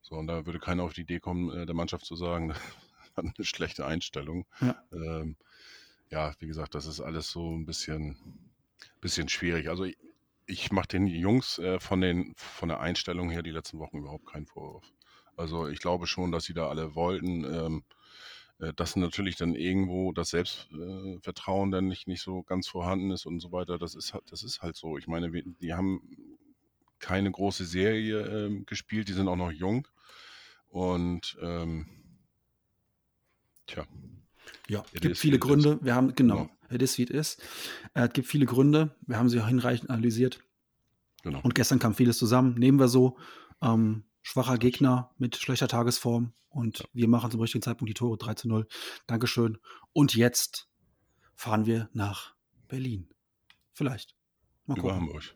[0.00, 2.54] So, und da würde keiner auf die Idee kommen, äh, der Mannschaft zu sagen,
[3.16, 4.46] hat eine schlechte Einstellung.
[4.60, 4.82] Ja.
[4.92, 5.36] Ähm,
[6.10, 8.16] ja, wie gesagt, das ist alles so ein bisschen,
[9.00, 9.68] bisschen schwierig.
[9.68, 9.96] Also ich,
[10.46, 14.26] ich mache den Jungs äh, von, den, von der Einstellung her die letzten Wochen überhaupt
[14.26, 14.92] keinen Vorwurf.
[15.36, 17.44] Also ich glaube schon, dass sie da alle wollten.
[17.44, 17.84] Ähm,
[18.58, 23.10] äh, dass natürlich dann irgendwo das Selbstvertrauen äh, Vertrauen dann nicht, nicht so ganz vorhanden
[23.10, 23.78] ist und so weiter.
[23.78, 24.98] Das ist, halt- das ist halt so.
[24.98, 26.02] Ich meine, wir, die haben
[26.98, 29.88] keine große Serie ähm, gespielt, die sind auch noch jung.
[30.68, 31.86] Und ähm,
[33.70, 33.86] tja.
[34.68, 35.38] Ja, es gibt viele.
[35.38, 35.78] Gründe.
[35.82, 36.50] Wir haben, genau, Genau.
[36.70, 37.38] it is wie it is.
[37.94, 38.94] Äh, Es gibt viele Gründe.
[39.06, 40.40] Wir haben sie auch hinreichend analysiert.
[41.22, 41.40] Genau.
[41.42, 42.54] Und gestern kam vieles zusammen.
[42.54, 43.16] Nehmen wir so.
[43.62, 46.32] Ähm, schwacher Gegner mit schlechter Tagesform.
[46.48, 48.66] Und wir machen zum richtigen Zeitpunkt die Tore 3 zu 0.
[49.06, 49.58] Dankeschön.
[49.92, 50.68] Und jetzt
[51.34, 52.34] fahren wir nach
[52.68, 53.08] Berlin.
[53.72, 54.14] Vielleicht.
[54.66, 54.96] Mal Über gucken.
[55.06, 55.34] Hamburg.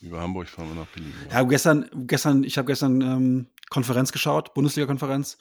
[0.00, 1.12] Über Hamburg fahren wir nach Berlin.
[1.30, 5.38] Ja, gestern, gestern, ich habe gestern ähm, Konferenz geschaut, Bundesliga-Konferenz,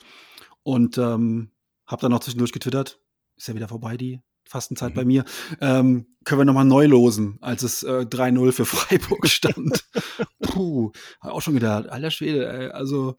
[0.64, 1.52] und ähm,
[1.88, 3.00] habe dann noch zwischendurch getwittert.
[3.36, 4.96] Ist ja wieder vorbei, die Fastenzeit Mhm.
[4.96, 5.26] bei mir.
[5.62, 9.86] Ähm, können wir nochmal neu losen, als es äh, 3-0 für Freiburg stand.
[10.42, 13.16] Puh, hab auch schon gedacht, alter Schwede, ey, also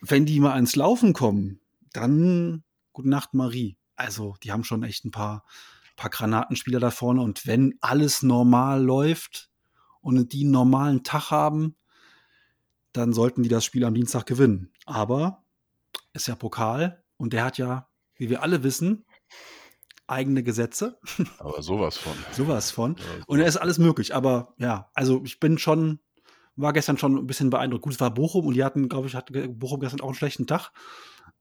[0.00, 1.60] wenn die mal ans Laufen kommen,
[1.92, 3.76] dann gute Nacht, Marie.
[3.96, 5.44] Also, die haben schon echt ein paar,
[5.96, 7.20] paar Granatenspieler da vorne.
[7.20, 9.50] Und wenn alles normal läuft
[10.00, 11.74] und die einen normalen Tag haben,
[12.92, 14.72] dann sollten die das Spiel am Dienstag gewinnen.
[14.86, 15.44] Aber
[16.12, 19.04] ist ja Pokal und der hat ja, wie wir alle wissen,
[20.06, 20.98] eigene Gesetze.
[21.38, 22.14] Aber sowas von.
[22.32, 22.96] Sowas von.
[23.26, 24.14] Und da ist alles möglich.
[24.14, 26.00] Aber ja, also ich bin schon,
[26.56, 27.82] war gestern schon ein bisschen beeindruckt.
[27.84, 30.46] Gut, es war Bochum und die hatten, glaube ich, hatte Bochum gestern auch einen schlechten
[30.46, 30.70] Tag.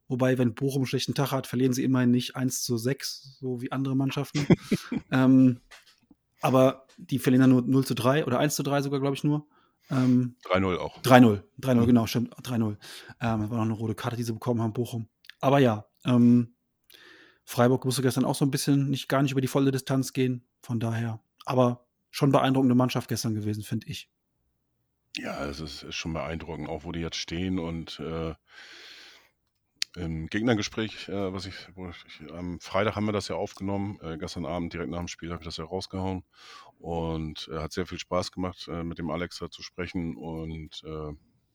[0.09, 3.61] Wobei, wenn Bochum einen schlechten Tag hat, verlieren sie immerhin nicht 1 zu 6, so
[3.61, 4.45] wie andere Mannschaften.
[5.11, 5.61] ähm,
[6.41, 9.23] aber die verlieren dann nur 0 zu 3 oder 1 zu 3 sogar, glaube ich,
[9.23, 9.47] nur.
[9.89, 11.01] Ähm, 3-0 auch.
[11.01, 11.85] 3-0, 3-0, Mhm.
[11.85, 12.77] genau, stimmt, 3-0.
[13.21, 15.07] Ähm, das war noch eine rote Karte, die sie bekommen haben, Bochum.
[15.39, 16.55] Aber ja, ähm,
[17.43, 20.47] Freiburg musste gestern auch so ein bisschen nicht gar nicht über die volle Distanz gehen.
[20.61, 24.09] Von daher, aber schon beeindruckende Mannschaft gestern gewesen, finde ich.
[25.17, 28.35] Ja, es ist, ist schon beeindruckend, auch wo die jetzt stehen und äh,
[29.95, 31.55] im Gegnergespräch, äh, was ich,
[32.07, 35.31] ich, am Freitag haben wir das ja aufgenommen, äh, gestern Abend direkt nach dem Spiel
[35.31, 36.23] habe ich das ja rausgehauen
[36.77, 40.83] und äh, hat sehr viel Spaß gemacht, äh, mit dem Alex da zu sprechen und
[40.85, 41.13] äh,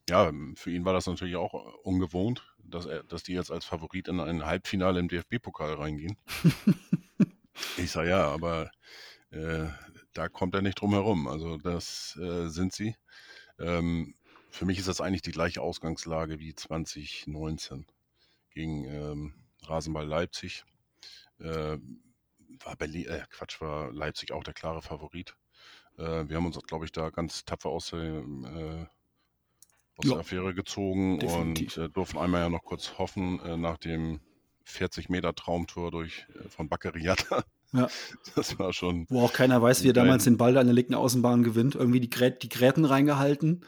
[0.09, 4.09] ja, für ihn war das natürlich auch ungewohnt, dass er, dass die jetzt als Favorit
[4.09, 6.17] in ein Halbfinale im DFB-Pokal reingehen.
[7.77, 8.71] ich sage ja, aber
[9.31, 9.67] äh,
[10.13, 11.29] da kommt er nicht drum herum.
[11.29, 12.97] Also das äh, sind sie.
[13.59, 14.15] Ähm,
[14.51, 17.87] für mich ist das eigentlich die gleiche Ausgangslage wie 2019
[18.51, 20.65] gegen ähm, Rasenball Leipzig.
[21.39, 21.79] Äh,
[22.65, 25.37] war Berlin, äh, Quatsch, war Leipzig auch der klare Favorit.
[25.97, 28.87] Äh, wir haben uns, glaube ich, da ganz tapfer aus, dem, äh,
[30.05, 30.15] aus Ja.
[30.15, 31.77] der Affäre gezogen Definitiv.
[31.79, 34.21] und äh, durften einmal ja noch kurz hoffen, äh, nach dem
[34.65, 37.45] 40 Meter Traumtor durch äh, von Baccariata.
[37.73, 37.89] Ja.
[38.37, 40.95] Das war schon Wo auch keiner weiß, wie er damals den Ball an der linken
[40.95, 41.75] Außenbahn gewinnt.
[41.75, 43.65] Irgendwie die, Grät, die Gräten reingehalten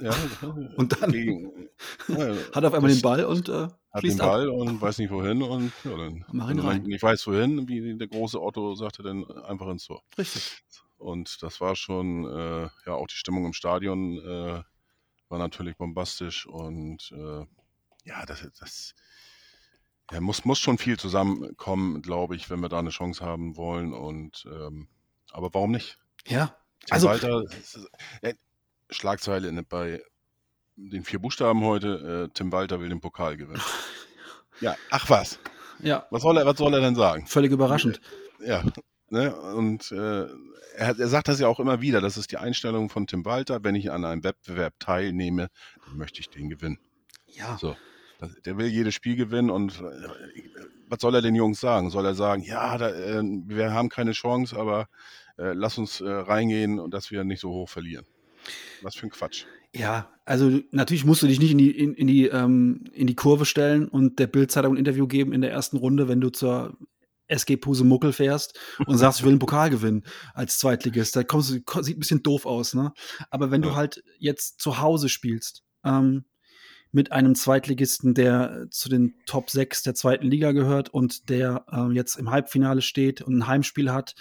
[0.00, 0.10] ja,
[0.76, 1.50] und dann gegen,
[2.08, 4.28] ja, hat auf einmal den Ball und äh, hat den schließt ab.
[4.32, 6.82] Ball und weiß nicht wohin und ja, dann, Mach ihn rein.
[6.82, 10.02] nicht weiß wohin, wie der große Otto sagte, dann einfach ins Tor.
[10.18, 10.62] Richtig.
[10.98, 14.62] Und das war schon, äh, ja, auch die Stimmung im Stadion äh,
[15.32, 17.46] war natürlich bombastisch und äh,
[18.04, 18.94] ja, das, das
[20.10, 23.94] ja, muss, muss schon viel zusammenkommen, glaube ich, wenn wir da eine Chance haben wollen.
[23.94, 24.88] Und ähm,
[25.32, 25.98] aber warum nicht?
[26.26, 26.54] Ja.
[26.84, 27.44] Tim Also- Walter,
[28.20, 28.34] äh,
[28.90, 30.02] Schlagzeile bei
[30.76, 33.62] den vier Buchstaben heute, äh, Tim Walter will den Pokal gewinnen.
[34.60, 35.40] Ja, ach was.
[35.80, 37.26] Ja, Was soll er, was soll er denn sagen?
[37.26, 38.00] völlig überraschend.
[38.44, 38.62] Ja,
[39.12, 39.34] ne?
[39.34, 40.26] und äh,
[40.74, 43.24] er, hat, er sagt das ja auch immer wieder, das ist die Einstellung von Tim
[43.24, 45.48] Walter, wenn ich an einem Wettbewerb teilnehme,
[45.86, 46.78] dann möchte ich den gewinnen.
[47.26, 47.56] Ja.
[47.58, 47.76] So,
[48.44, 50.08] der will jedes Spiel gewinnen und äh,
[50.88, 51.90] was soll er den Jungs sagen?
[51.90, 54.88] Soll er sagen, ja, da, äh, wir haben keine Chance, aber
[55.38, 58.06] äh, lass uns äh, reingehen und dass wir nicht so hoch verlieren.
[58.82, 59.44] Was für ein Quatsch.
[59.74, 63.14] Ja, also natürlich musst du dich nicht in die, in, in die, ähm, in die
[63.14, 66.76] Kurve stellen und der Bildzeitung ein Interview geben in der ersten Runde, wenn du zur
[67.32, 71.16] SG Puse Muckel fährst und sagst, ich will einen Pokal gewinnen als Zweitligist.
[71.16, 72.92] Da kommst du, sieht ein bisschen doof aus, ne?
[73.30, 73.74] Aber wenn du Ja.
[73.76, 76.24] halt jetzt zu Hause spielst, ähm,
[76.94, 81.92] mit einem Zweitligisten, der zu den Top 6 der zweiten Liga gehört und der ähm,
[81.92, 84.14] jetzt im Halbfinale steht und ein Heimspiel hat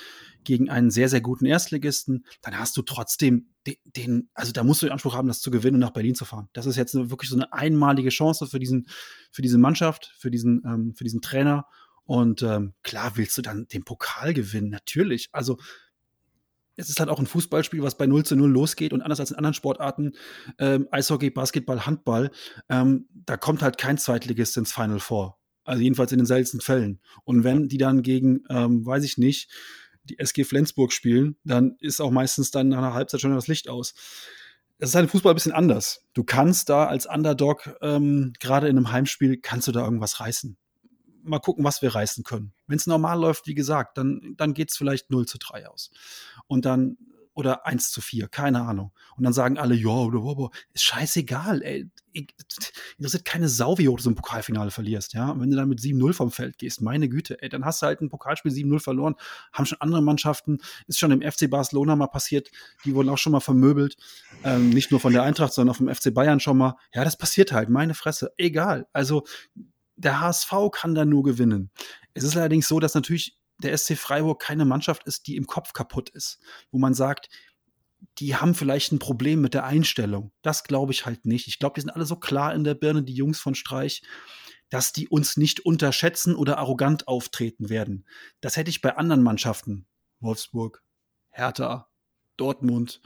[0.46, 4.82] gegen einen sehr, sehr guten Erstligisten, dann hast du trotzdem den, den, also da musst
[4.82, 6.48] du den Anspruch haben, das zu gewinnen und nach Berlin zu fahren.
[6.54, 8.88] Das ist jetzt wirklich so eine einmalige Chance für diesen,
[9.32, 11.66] für diese Mannschaft, für diesen, ähm, für diesen Trainer.
[12.06, 15.30] Und ähm, klar willst du dann den Pokal gewinnen, natürlich.
[15.32, 15.58] Also
[16.76, 19.32] es ist halt auch ein Fußballspiel, was bei 0 zu 0 losgeht und anders als
[19.32, 20.14] in anderen Sportarten,
[20.58, 22.32] ähm, Eishockey, Basketball, Handball,
[22.70, 25.38] ähm, da kommt halt kein Zweitligist ins Final Four.
[25.64, 27.00] Also jedenfalls in den seltensten Fällen.
[27.24, 29.50] Und wenn die dann gegen, ähm, weiß ich nicht,
[30.04, 33.70] die SG Flensburg spielen, dann ist auch meistens dann nach einer Halbzeit schon das Licht
[33.70, 33.94] aus.
[34.80, 36.04] Es ist halt im Fußball ein bisschen anders.
[36.14, 40.58] Du kannst da als Underdog, ähm, gerade in einem Heimspiel, kannst du da irgendwas reißen.
[41.24, 42.54] Mal gucken, was wir reißen können.
[42.68, 45.92] Wenn es normal läuft, wie gesagt, dann, dann geht es vielleicht 0 zu 3 aus.
[46.48, 46.98] Und dann
[47.34, 48.92] oder 1 zu 4, keine Ahnung.
[49.16, 50.08] Und dann sagen alle, ja,
[50.74, 51.90] ist scheißegal, ey.
[52.98, 55.30] Interessiert keine Sau, wie du so ein Pokalfinale verlierst, ja.
[55.30, 57.86] Und wenn du dann mit 7-0 vom Feld gehst, meine Güte, ey, dann hast du
[57.86, 59.16] halt ein Pokalspiel 7-0 verloren,
[59.54, 62.52] haben schon andere Mannschaften, ist schon im FC Barcelona mal passiert,
[62.84, 63.96] die wurden auch schon mal vermöbelt,
[64.44, 66.76] ähm, nicht nur von der Eintracht, sondern auch vom FC Bayern schon mal.
[66.94, 68.88] Ja, das passiert halt, meine Fresse, egal.
[68.92, 69.24] Also,
[70.02, 71.72] der HSV kann da nur gewinnen.
[72.14, 75.74] Es ist allerdings so, dass natürlich der SC Freiburg keine Mannschaft ist, die im Kopf
[75.74, 76.40] kaputt ist,
[76.72, 77.30] wo man sagt,
[78.18, 80.32] die haben vielleicht ein Problem mit der Einstellung.
[80.42, 81.48] Das glaube ich halt nicht.
[81.48, 84.02] Ich glaube, die sind alle so klar in der Birne, die Jungs von Streich,
[84.70, 88.08] dass die uns nicht unterschätzen oder arrogant auftreten werden.
[88.40, 89.86] Das hätte ich bei anderen Mannschaften,
[90.20, 90.82] Wolfsburg,
[91.30, 91.90] Hertha,
[92.38, 93.02] Dortmund,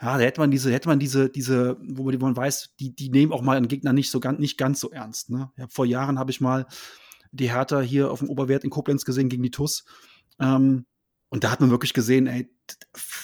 [0.00, 2.94] ja, da hätte man diese, hätte man diese, diese, wo man, wo man weiß, die,
[2.94, 5.28] die nehmen auch mal einen Gegner nicht so ganz, nicht ganz so ernst.
[5.28, 5.52] Ne?
[5.56, 6.66] Ja, vor Jahren habe ich mal
[7.32, 9.84] die Hertha hier auf dem Oberwert in Koblenz gesehen gegen die TUS.
[10.38, 10.86] Ähm,
[11.28, 12.50] und da hat man wirklich gesehen, ey,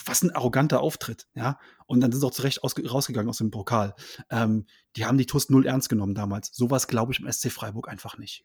[0.05, 1.59] was ein arroganter Auftritt, ja.
[1.87, 3.95] Und dann sind sie auch zurecht rausgegangen aus dem Pokal.
[4.29, 4.65] Ähm,
[4.95, 6.49] die haben die TUS null ernst genommen damals.
[6.53, 8.43] Sowas glaube ich im SC Freiburg einfach nicht.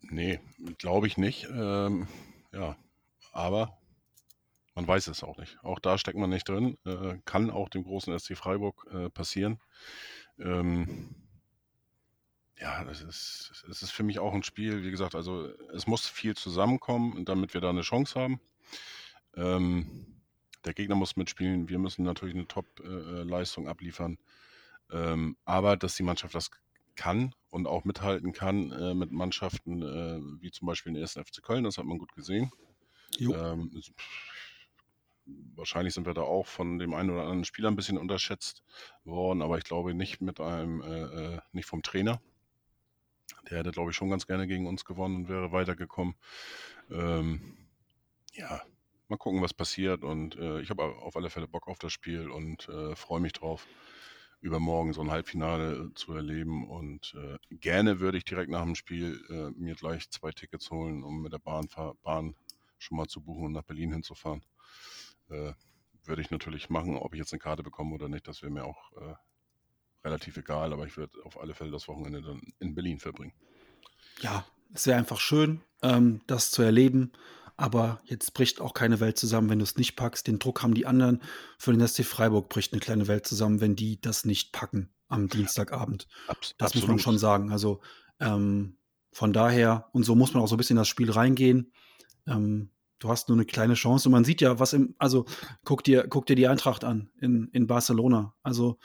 [0.00, 0.40] Nee,
[0.78, 1.48] glaube ich nicht.
[1.52, 2.08] Ähm,
[2.52, 2.76] ja,
[3.32, 3.78] aber
[4.74, 5.58] man weiß es auch nicht.
[5.62, 6.78] Auch da steckt man nicht drin.
[6.84, 9.60] Äh, kann auch dem großen SC Freiburg äh, passieren.
[10.38, 11.14] Ähm,
[12.58, 16.08] ja, es ist, es ist für mich auch ein Spiel, wie gesagt, also es muss
[16.08, 18.40] viel zusammenkommen, damit wir da eine Chance haben.
[19.34, 20.22] Ähm,
[20.64, 24.18] der Gegner muss mitspielen, wir müssen natürlich eine Top-Leistung äh, abliefern.
[24.90, 26.50] Ähm, aber dass die Mannschaft das
[26.94, 31.14] kann und auch mithalten kann äh, mit Mannschaften äh, wie zum Beispiel den 1.
[31.14, 32.52] FC Köln, das hat man gut gesehen.
[33.18, 33.70] Ähm,
[35.54, 38.62] wahrscheinlich sind wir da auch von dem einen oder anderen Spieler ein bisschen unterschätzt
[39.04, 42.20] worden, aber ich glaube nicht mit einem, äh, äh nicht vom Trainer.
[43.50, 46.14] Der hätte, glaube ich, schon ganz gerne gegen uns gewonnen und wäre weitergekommen.
[46.90, 47.56] Ähm,
[48.34, 48.62] ja,
[49.08, 50.04] mal gucken, was passiert.
[50.04, 53.32] Und äh, ich habe auf alle Fälle Bock auf das Spiel und äh, freue mich
[53.32, 53.66] drauf,
[54.40, 56.68] übermorgen so ein Halbfinale zu erleben.
[56.68, 61.02] Und äh, gerne würde ich direkt nach dem Spiel äh, mir gleich zwei Tickets holen,
[61.02, 61.68] um mit der Bahn,
[62.02, 62.34] Bahn
[62.78, 64.42] schon mal zu buchen und nach Berlin hinzufahren.
[65.32, 65.54] Äh,
[66.04, 68.64] würde ich natürlich machen, ob ich jetzt eine Karte bekomme oder nicht, das wäre mir
[68.64, 69.14] auch äh,
[70.04, 73.32] relativ egal, aber ich würde auf alle Fälle das Wochenende dann in Berlin verbringen.
[74.20, 77.12] Ja, es wäre einfach schön, ähm, das zu erleben.
[77.56, 80.26] Aber jetzt bricht auch keine Welt zusammen, wenn du es nicht packst.
[80.26, 81.22] Den Druck haben die anderen.
[81.58, 85.28] Für den SC Freiburg bricht eine kleine Welt zusammen, wenn die das nicht packen am
[85.28, 86.08] Dienstagabend.
[86.26, 86.88] Abs das absolut.
[86.88, 87.52] muss man schon sagen.
[87.52, 87.80] Also
[88.18, 88.78] ähm,
[89.12, 91.72] von daher, und so muss man auch so ein bisschen in das Spiel reingehen.
[92.26, 92.70] Ähm,
[93.02, 95.26] du hast nur eine kleine Chance und man sieht ja, was im, also
[95.64, 98.34] guck dir, guck dir die Eintracht an in, in Barcelona.
[98.42, 98.78] Also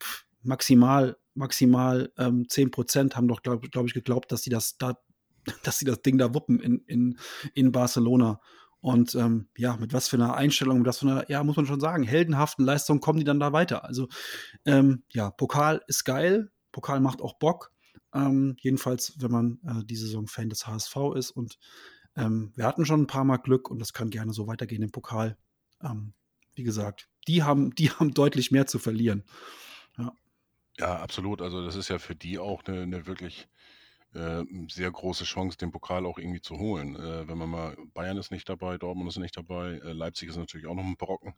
[0.00, 4.78] pff, maximal, maximal ähm, 10 Prozent haben doch, glaube glaub ich, geglaubt, dass sie das
[4.78, 4.98] da,
[5.64, 7.18] dass sie das Ding da wuppen in, in,
[7.54, 8.40] in Barcelona.
[8.80, 11.66] Und ähm, ja, mit was für einer Einstellung, mit was für einer, ja, muss man
[11.66, 13.84] schon sagen, heldenhaften Leistung kommen die dann da weiter.
[13.84, 14.06] Also
[14.66, 17.72] ähm, ja, Pokal ist geil, Pokal macht auch Bock.
[18.14, 21.32] Ähm, jedenfalls, wenn man äh, die Saison Fan des HSV ist.
[21.32, 21.58] Und
[22.18, 24.90] ähm, wir hatten schon ein paar Mal Glück und das kann gerne so weitergehen im
[24.90, 25.36] Pokal.
[25.82, 26.12] Ähm,
[26.54, 29.24] wie gesagt, die haben, die haben deutlich mehr zu verlieren.
[29.96, 30.12] Ja.
[30.78, 31.42] Ja, absolut.
[31.42, 33.48] Also das ist ja für die auch eine, eine wirklich
[34.14, 36.96] äh, sehr große Chance, den Pokal auch irgendwie zu holen.
[36.96, 40.36] Äh, wenn man mal, Bayern ist nicht dabei, Dortmund ist nicht dabei, äh, Leipzig ist
[40.36, 41.34] natürlich auch noch ein Brocken.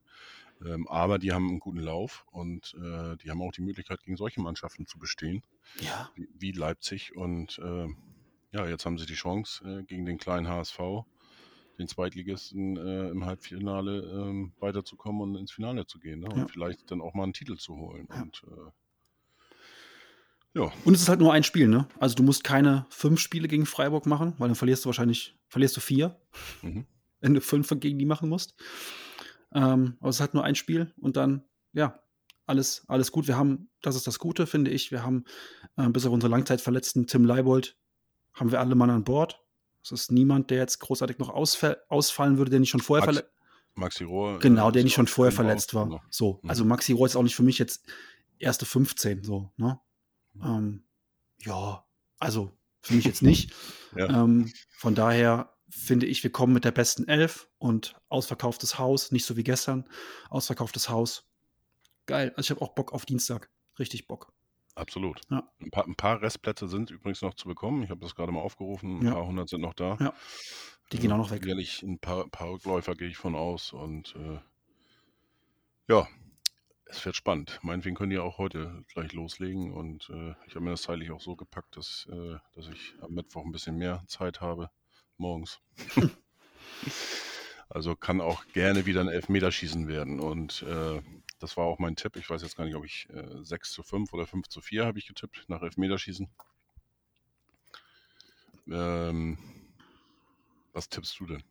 [0.65, 4.17] Ähm, aber die haben einen guten Lauf und äh, die haben auch die Möglichkeit, gegen
[4.17, 5.43] solche Mannschaften zu bestehen,
[5.81, 6.11] Ja.
[6.15, 7.17] wie, wie Leipzig.
[7.17, 7.89] Und äh,
[8.53, 10.79] ja, jetzt haben sie die Chance, äh, gegen den kleinen HSV,
[11.79, 16.21] den Zweitligisten äh, im Halbfinale ähm, weiterzukommen und ins Finale zu gehen.
[16.21, 16.29] Ne?
[16.29, 16.47] Und Ja.
[16.47, 18.09] vielleicht dann auch mal einen Titel zu holen.
[18.11, 18.23] Ja.
[18.23, 18.71] Und äh,
[20.53, 21.87] ja, Und es ist halt nur ein Spiel, ne?
[22.01, 25.77] Also du musst keine fünf Spiele gegen Freiburg machen, weil dann verlierst du wahrscheinlich, verlierst
[25.77, 26.21] du vier,
[26.63, 26.87] mhm.
[27.21, 28.57] wenn du fünf gegen die machen musst.
[29.55, 32.01] Ähm, aber es ist halt nur ein Spiel und dann, ja,
[32.47, 33.29] alles, alles gut.
[33.29, 34.91] Wir haben, das ist das Gute, finde ich.
[34.91, 35.25] Wir haben,
[35.77, 37.77] äh, bis auf unsere Langzeitverletzten Tim Leibold,
[38.35, 39.43] haben wir alle Mann an Bord.
[39.83, 43.31] Es ist niemand, der jetzt großartig noch ausfall, ausfallen würde, der nicht schon vorher verletzt
[43.75, 44.37] Maxi Rohr.
[44.37, 45.89] äh, Genau, der nicht schon vorher schon verletzt war.
[45.89, 46.01] raus.
[46.11, 46.51] So, Mhm.
[46.51, 47.87] also Maxi Rohr ist auch nicht für mich jetzt
[48.39, 49.81] erste 15, so, ne?
[50.43, 50.85] Ähm,
[51.43, 51.85] ja,
[52.19, 52.53] also
[52.83, 53.53] für mich jetzt nicht.
[53.97, 54.23] Ja.
[54.23, 59.25] Ähm, von daher finde ich, wir kommen mit der besten Elf und ausverkauftes Haus, nicht
[59.25, 59.89] so wie gestern,
[60.29, 61.29] ausverkauftes Haus.
[62.07, 63.51] Geil, also ich habe auch Bock auf Dienstag.
[63.81, 64.33] Richtig Bock.
[64.75, 65.21] Absolut.
[65.31, 65.49] Ja.
[65.61, 67.83] Ein, paar, ein paar Restplätze sind übrigens noch zu bekommen.
[67.83, 69.01] Ich habe das gerade mal aufgerufen.
[69.01, 69.15] Ein Ja.
[69.15, 69.97] paar hundert sind noch da.
[70.01, 70.15] Ja.
[70.93, 71.43] Die gehen auch noch weg.
[71.43, 73.73] Sicherlich ein paar, paar Rückläufer gehe ich von aus.
[73.73, 74.39] Und äh,
[75.89, 76.09] ja,
[76.87, 77.59] es wird spannend.
[77.63, 79.73] Meinetwegen können die auch heute gleich loslegen.
[79.73, 83.13] Und äh, ich habe mir das zeitlich auch so gepackt, dass, äh, dass ich am
[83.13, 84.71] Mittwoch ein bisschen mehr Zeit habe
[85.17, 85.61] morgens.
[87.73, 90.19] Also kann auch gerne wieder ein Elfmeterschießen werden.
[90.19, 91.01] Und äh,
[91.41, 92.17] das war auch mein Tipp.
[92.17, 94.87] Ich weiß jetzt gar nicht, ob ich äh, 6 zu 5 oder 5 zu 4
[94.87, 96.29] habe ich getippt nach Elfmeterschießen.
[98.71, 99.39] Ähm,
[100.73, 101.43] was tippst du denn?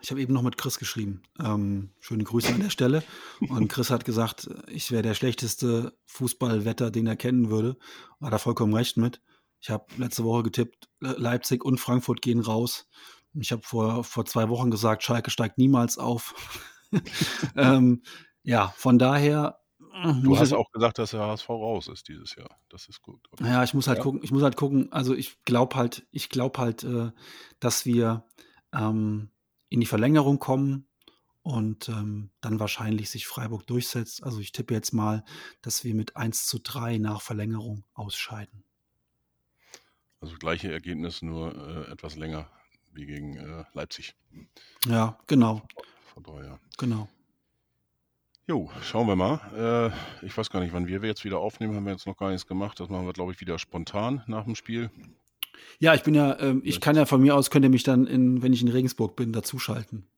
[0.00, 1.22] Ich habe eben noch mit Chris geschrieben.
[1.40, 3.02] Ähm, schöne Grüße an der Stelle.
[3.40, 7.76] Und Chris hat gesagt, ich wäre der schlechteste Fußballwetter, den er kennen würde.
[8.20, 9.20] Hat er vollkommen recht mit.
[9.60, 12.88] Ich habe letzte Woche getippt, Leipzig und Frankfurt gehen raus.
[13.34, 16.34] Ich habe vor, vor zwei Wochen gesagt, Schalke steigt niemals auf.
[17.56, 18.02] ähm,
[18.42, 19.60] ja, von daher.
[20.02, 22.60] Äh, du hast auch gesagt, dass der HSV raus ist dieses Jahr.
[22.68, 23.20] Das ist gut.
[23.32, 23.44] Okay.
[23.44, 24.04] Ja, ich muss halt ja.
[24.04, 24.20] gucken.
[24.22, 24.92] Ich muss halt gucken.
[24.92, 27.10] Also ich glaube halt, ich glaube halt, äh,
[27.60, 28.24] dass wir
[28.72, 29.30] ähm,
[29.68, 30.88] in die Verlängerung kommen
[31.42, 34.22] und ähm, dann wahrscheinlich sich Freiburg durchsetzt.
[34.22, 35.24] Also ich tippe jetzt mal,
[35.62, 38.64] dass wir mit 1 zu 3 nach Verlängerung ausscheiden.
[40.20, 42.50] Also gleiche Ergebnis, nur äh, etwas länger
[42.92, 44.14] wie gegen äh, Leipzig.
[44.86, 45.62] Ja, genau.
[46.24, 46.58] Von daher.
[46.78, 47.08] Genau.
[48.48, 49.92] Jo, schauen wir mal.
[50.22, 52.30] Äh, ich weiß gar nicht, wann wir jetzt wieder aufnehmen, haben wir jetzt noch gar
[52.30, 52.80] nichts gemacht.
[52.80, 54.90] Das machen wir, glaube ich, wieder spontan nach dem Spiel.
[55.78, 58.06] Ja, ich bin ja, ähm, ich kann ja von mir aus, könnt ihr mich dann,
[58.08, 60.08] in, wenn ich in Regensburg bin, dazuschalten.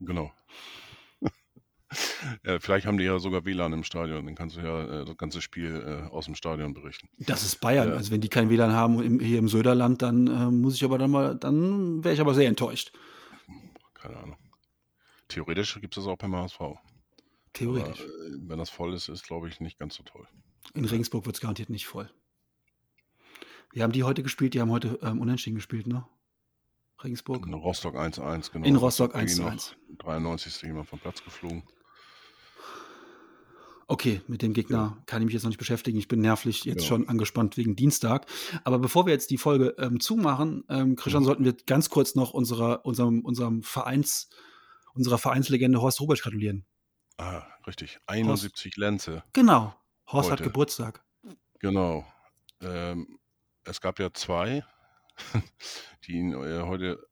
[0.00, 0.32] Genau.
[2.44, 5.16] ja, vielleicht haben die ja sogar WLAN im Stadion, dann kannst du ja äh, das
[5.16, 7.08] ganze Spiel äh, aus dem Stadion berichten.
[7.18, 7.90] Das ist Bayern.
[7.90, 7.94] Ja.
[7.94, 10.98] Also wenn die kein WLAN haben im, hier im Söderland, dann äh, muss ich aber
[10.98, 12.92] dann mal, dann wäre ich aber sehr enttäuscht.
[13.94, 14.36] Keine Ahnung.
[15.32, 16.60] Theoretisch gibt es das auch beim HSV.
[17.54, 18.00] Theoretisch.
[18.00, 20.26] Aber, äh, wenn das voll ist, ist glaube ich nicht ganz so toll.
[20.74, 22.10] In Regensburg wird es garantiert nicht voll.
[23.72, 24.52] Wie haben die heute gespielt?
[24.54, 26.06] Die haben heute ähm, unentschieden gespielt, ne?
[27.02, 27.46] Regensburg.
[27.46, 28.66] In Rostock 1-1, genau.
[28.66, 29.72] In Rostock 1-1.
[29.98, 30.62] 93.
[30.62, 31.62] jemand vom Platz geflogen.
[33.88, 35.02] Okay, mit dem Gegner ja.
[35.06, 35.98] kann ich mich jetzt noch nicht beschäftigen.
[35.98, 36.88] Ich bin nervlich jetzt ja.
[36.88, 38.26] schon angespannt wegen Dienstag.
[38.64, 41.26] Aber bevor wir jetzt die Folge ähm, zumachen, ähm, Christian, ja.
[41.26, 44.28] sollten wir ganz kurz noch unserer, unserem, unserem Vereins,
[44.94, 46.64] unserer Vereinslegende Horst Rubesch gratulieren.
[47.18, 47.98] Ah, richtig.
[48.06, 49.24] 71 Horst, Lenze.
[49.32, 49.74] Genau.
[50.06, 50.42] Horst heute.
[50.42, 51.04] hat Geburtstag.
[51.60, 52.04] Genau.
[52.60, 53.18] Ähm,
[53.64, 54.64] es gab ja zwei,
[56.04, 57.06] die ihn äh, heute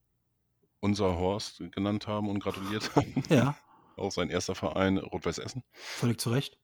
[0.79, 3.23] unser Horst genannt haben und gratuliert haben.
[3.29, 3.55] Ja.
[3.95, 5.63] Auch sein erster Verein Rot-Weiß Essen.
[5.73, 6.57] Völlig zu Recht.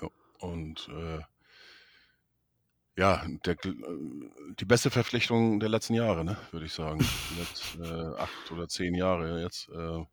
[0.00, 0.08] Ja,
[0.38, 1.20] und äh,
[2.96, 3.74] ja, der, äh,
[4.58, 7.06] die beste Verpflichtung der letzten Jahre, ne, würde ich sagen.
[7.38, 10.04] Jetzt äh, acht oder zehn Jahre jetzt, äh,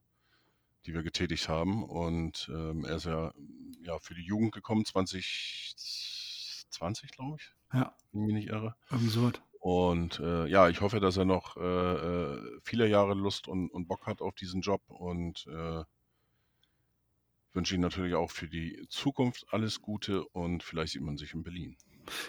[0.87, 1.83] die wir getätigt haben.
[1.83, 3.33] Und ähm, er ist ja,
[3.81, 7.53] ja für die Jugend gekommen, 2020, glaube ich.
[7.73, 7.93] Ja.
[8.11, 8.75] Wenn ich mich nicht irre.
[8.89, 9.41] Absurd.
[9.59, 13.87] Und äh, ja, ich hoffe, dass er noch äh, äh, viele Jahre Lust und, und,
[13.87, 15.83] Bock hat auf diesen Job und äh,
[17.53, 21.43] wünsche ihm natürlich auch für die Zukunft alles Gute und vielleicht sieht man sich in
[21.43, 21.75] Berlin.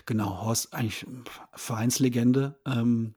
[0.07, 1.07] Genau, Horst, eigentlich
[1.55, 2.59] Vereinslegende.
[2.67, 3.15] Ähm,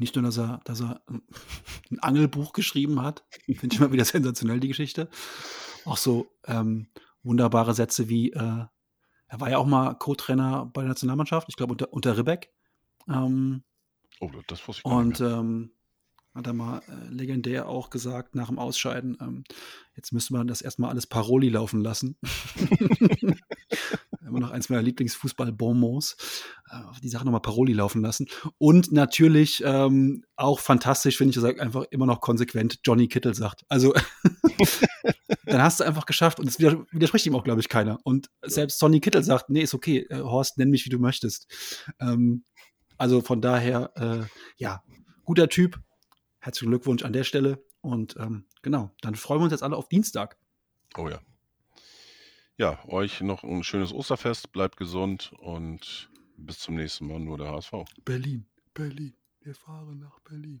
[0.00, 4.60] nicht nur, dass er, dass er ein Angelbuch geschrieben hat, finde ich immer wieder sensationell,
[4.60, 5.08] die Geschichte.
[5.84, 6.88] Auch so ähm,
[7.22, 8.64] wunderbare Sätze wie, äh,
[9.26, 12.52] er war ja auch mal Co-Trainer bei der Nationalmannschaft, ich glaube unter, unter Ribbeck.
[13.08, 13.62] Ähm,
[14.18, 15.72] oh, das wusste ich Und ähm,
[16.34, 19.44] hat er mal äh, legendär auch gesagt nach dem Ausscheiden, ähm,
[19.94, 22.16] jetzt müsste man das erstmal alles Paroli laufen lassen.
[24.60, 26.16] Eins meiner Lieblingsfußball-Bonbons.
[26.70, 28.26] Äh, die Sache nochmal Paroli laufen lassen.
[28.58, 33.32] Und natürlich ähm, auch fantastisch, finde ich, dass er einfach immer noch konsequent Johnny Kittel
[33.32, 33.64] sagt.
[33.70, 33.94] Also
[35.46, 38.00] dann hast du einfach geschafft und es widerspricht ihm auch, glaube ich, keiner.
[38.04, 41.50] Und selbst Sonny Kittel sagt, nee, ist okay, äh, Horst, nenn mich, wie du möchtest.
[41.98, 42.44] Ähm,
[42.98, 44.26] also von daher, äh,
[44.58, 44.82] ja,
[45.24, 45.80] guter Typ.
[46.38, 47.64] Herzlichen Glückwunsch an der Stelle.
[47.80, 50.36] Und ähm, genau, dann freuen wir uns jetzt alle auf Dienstag.
[50.98, 51.18] Oh ja.
[52.60, 57.50] Ja, euch noch ein schönes Osterfest, bleibt gesund und bis zum nächsten Mal, nur der
[57.52, 57.72] HSV.
[58.04, 58.44] Berlin,
[58.74, 60.60] Berlin, wir fahren nach Berlin.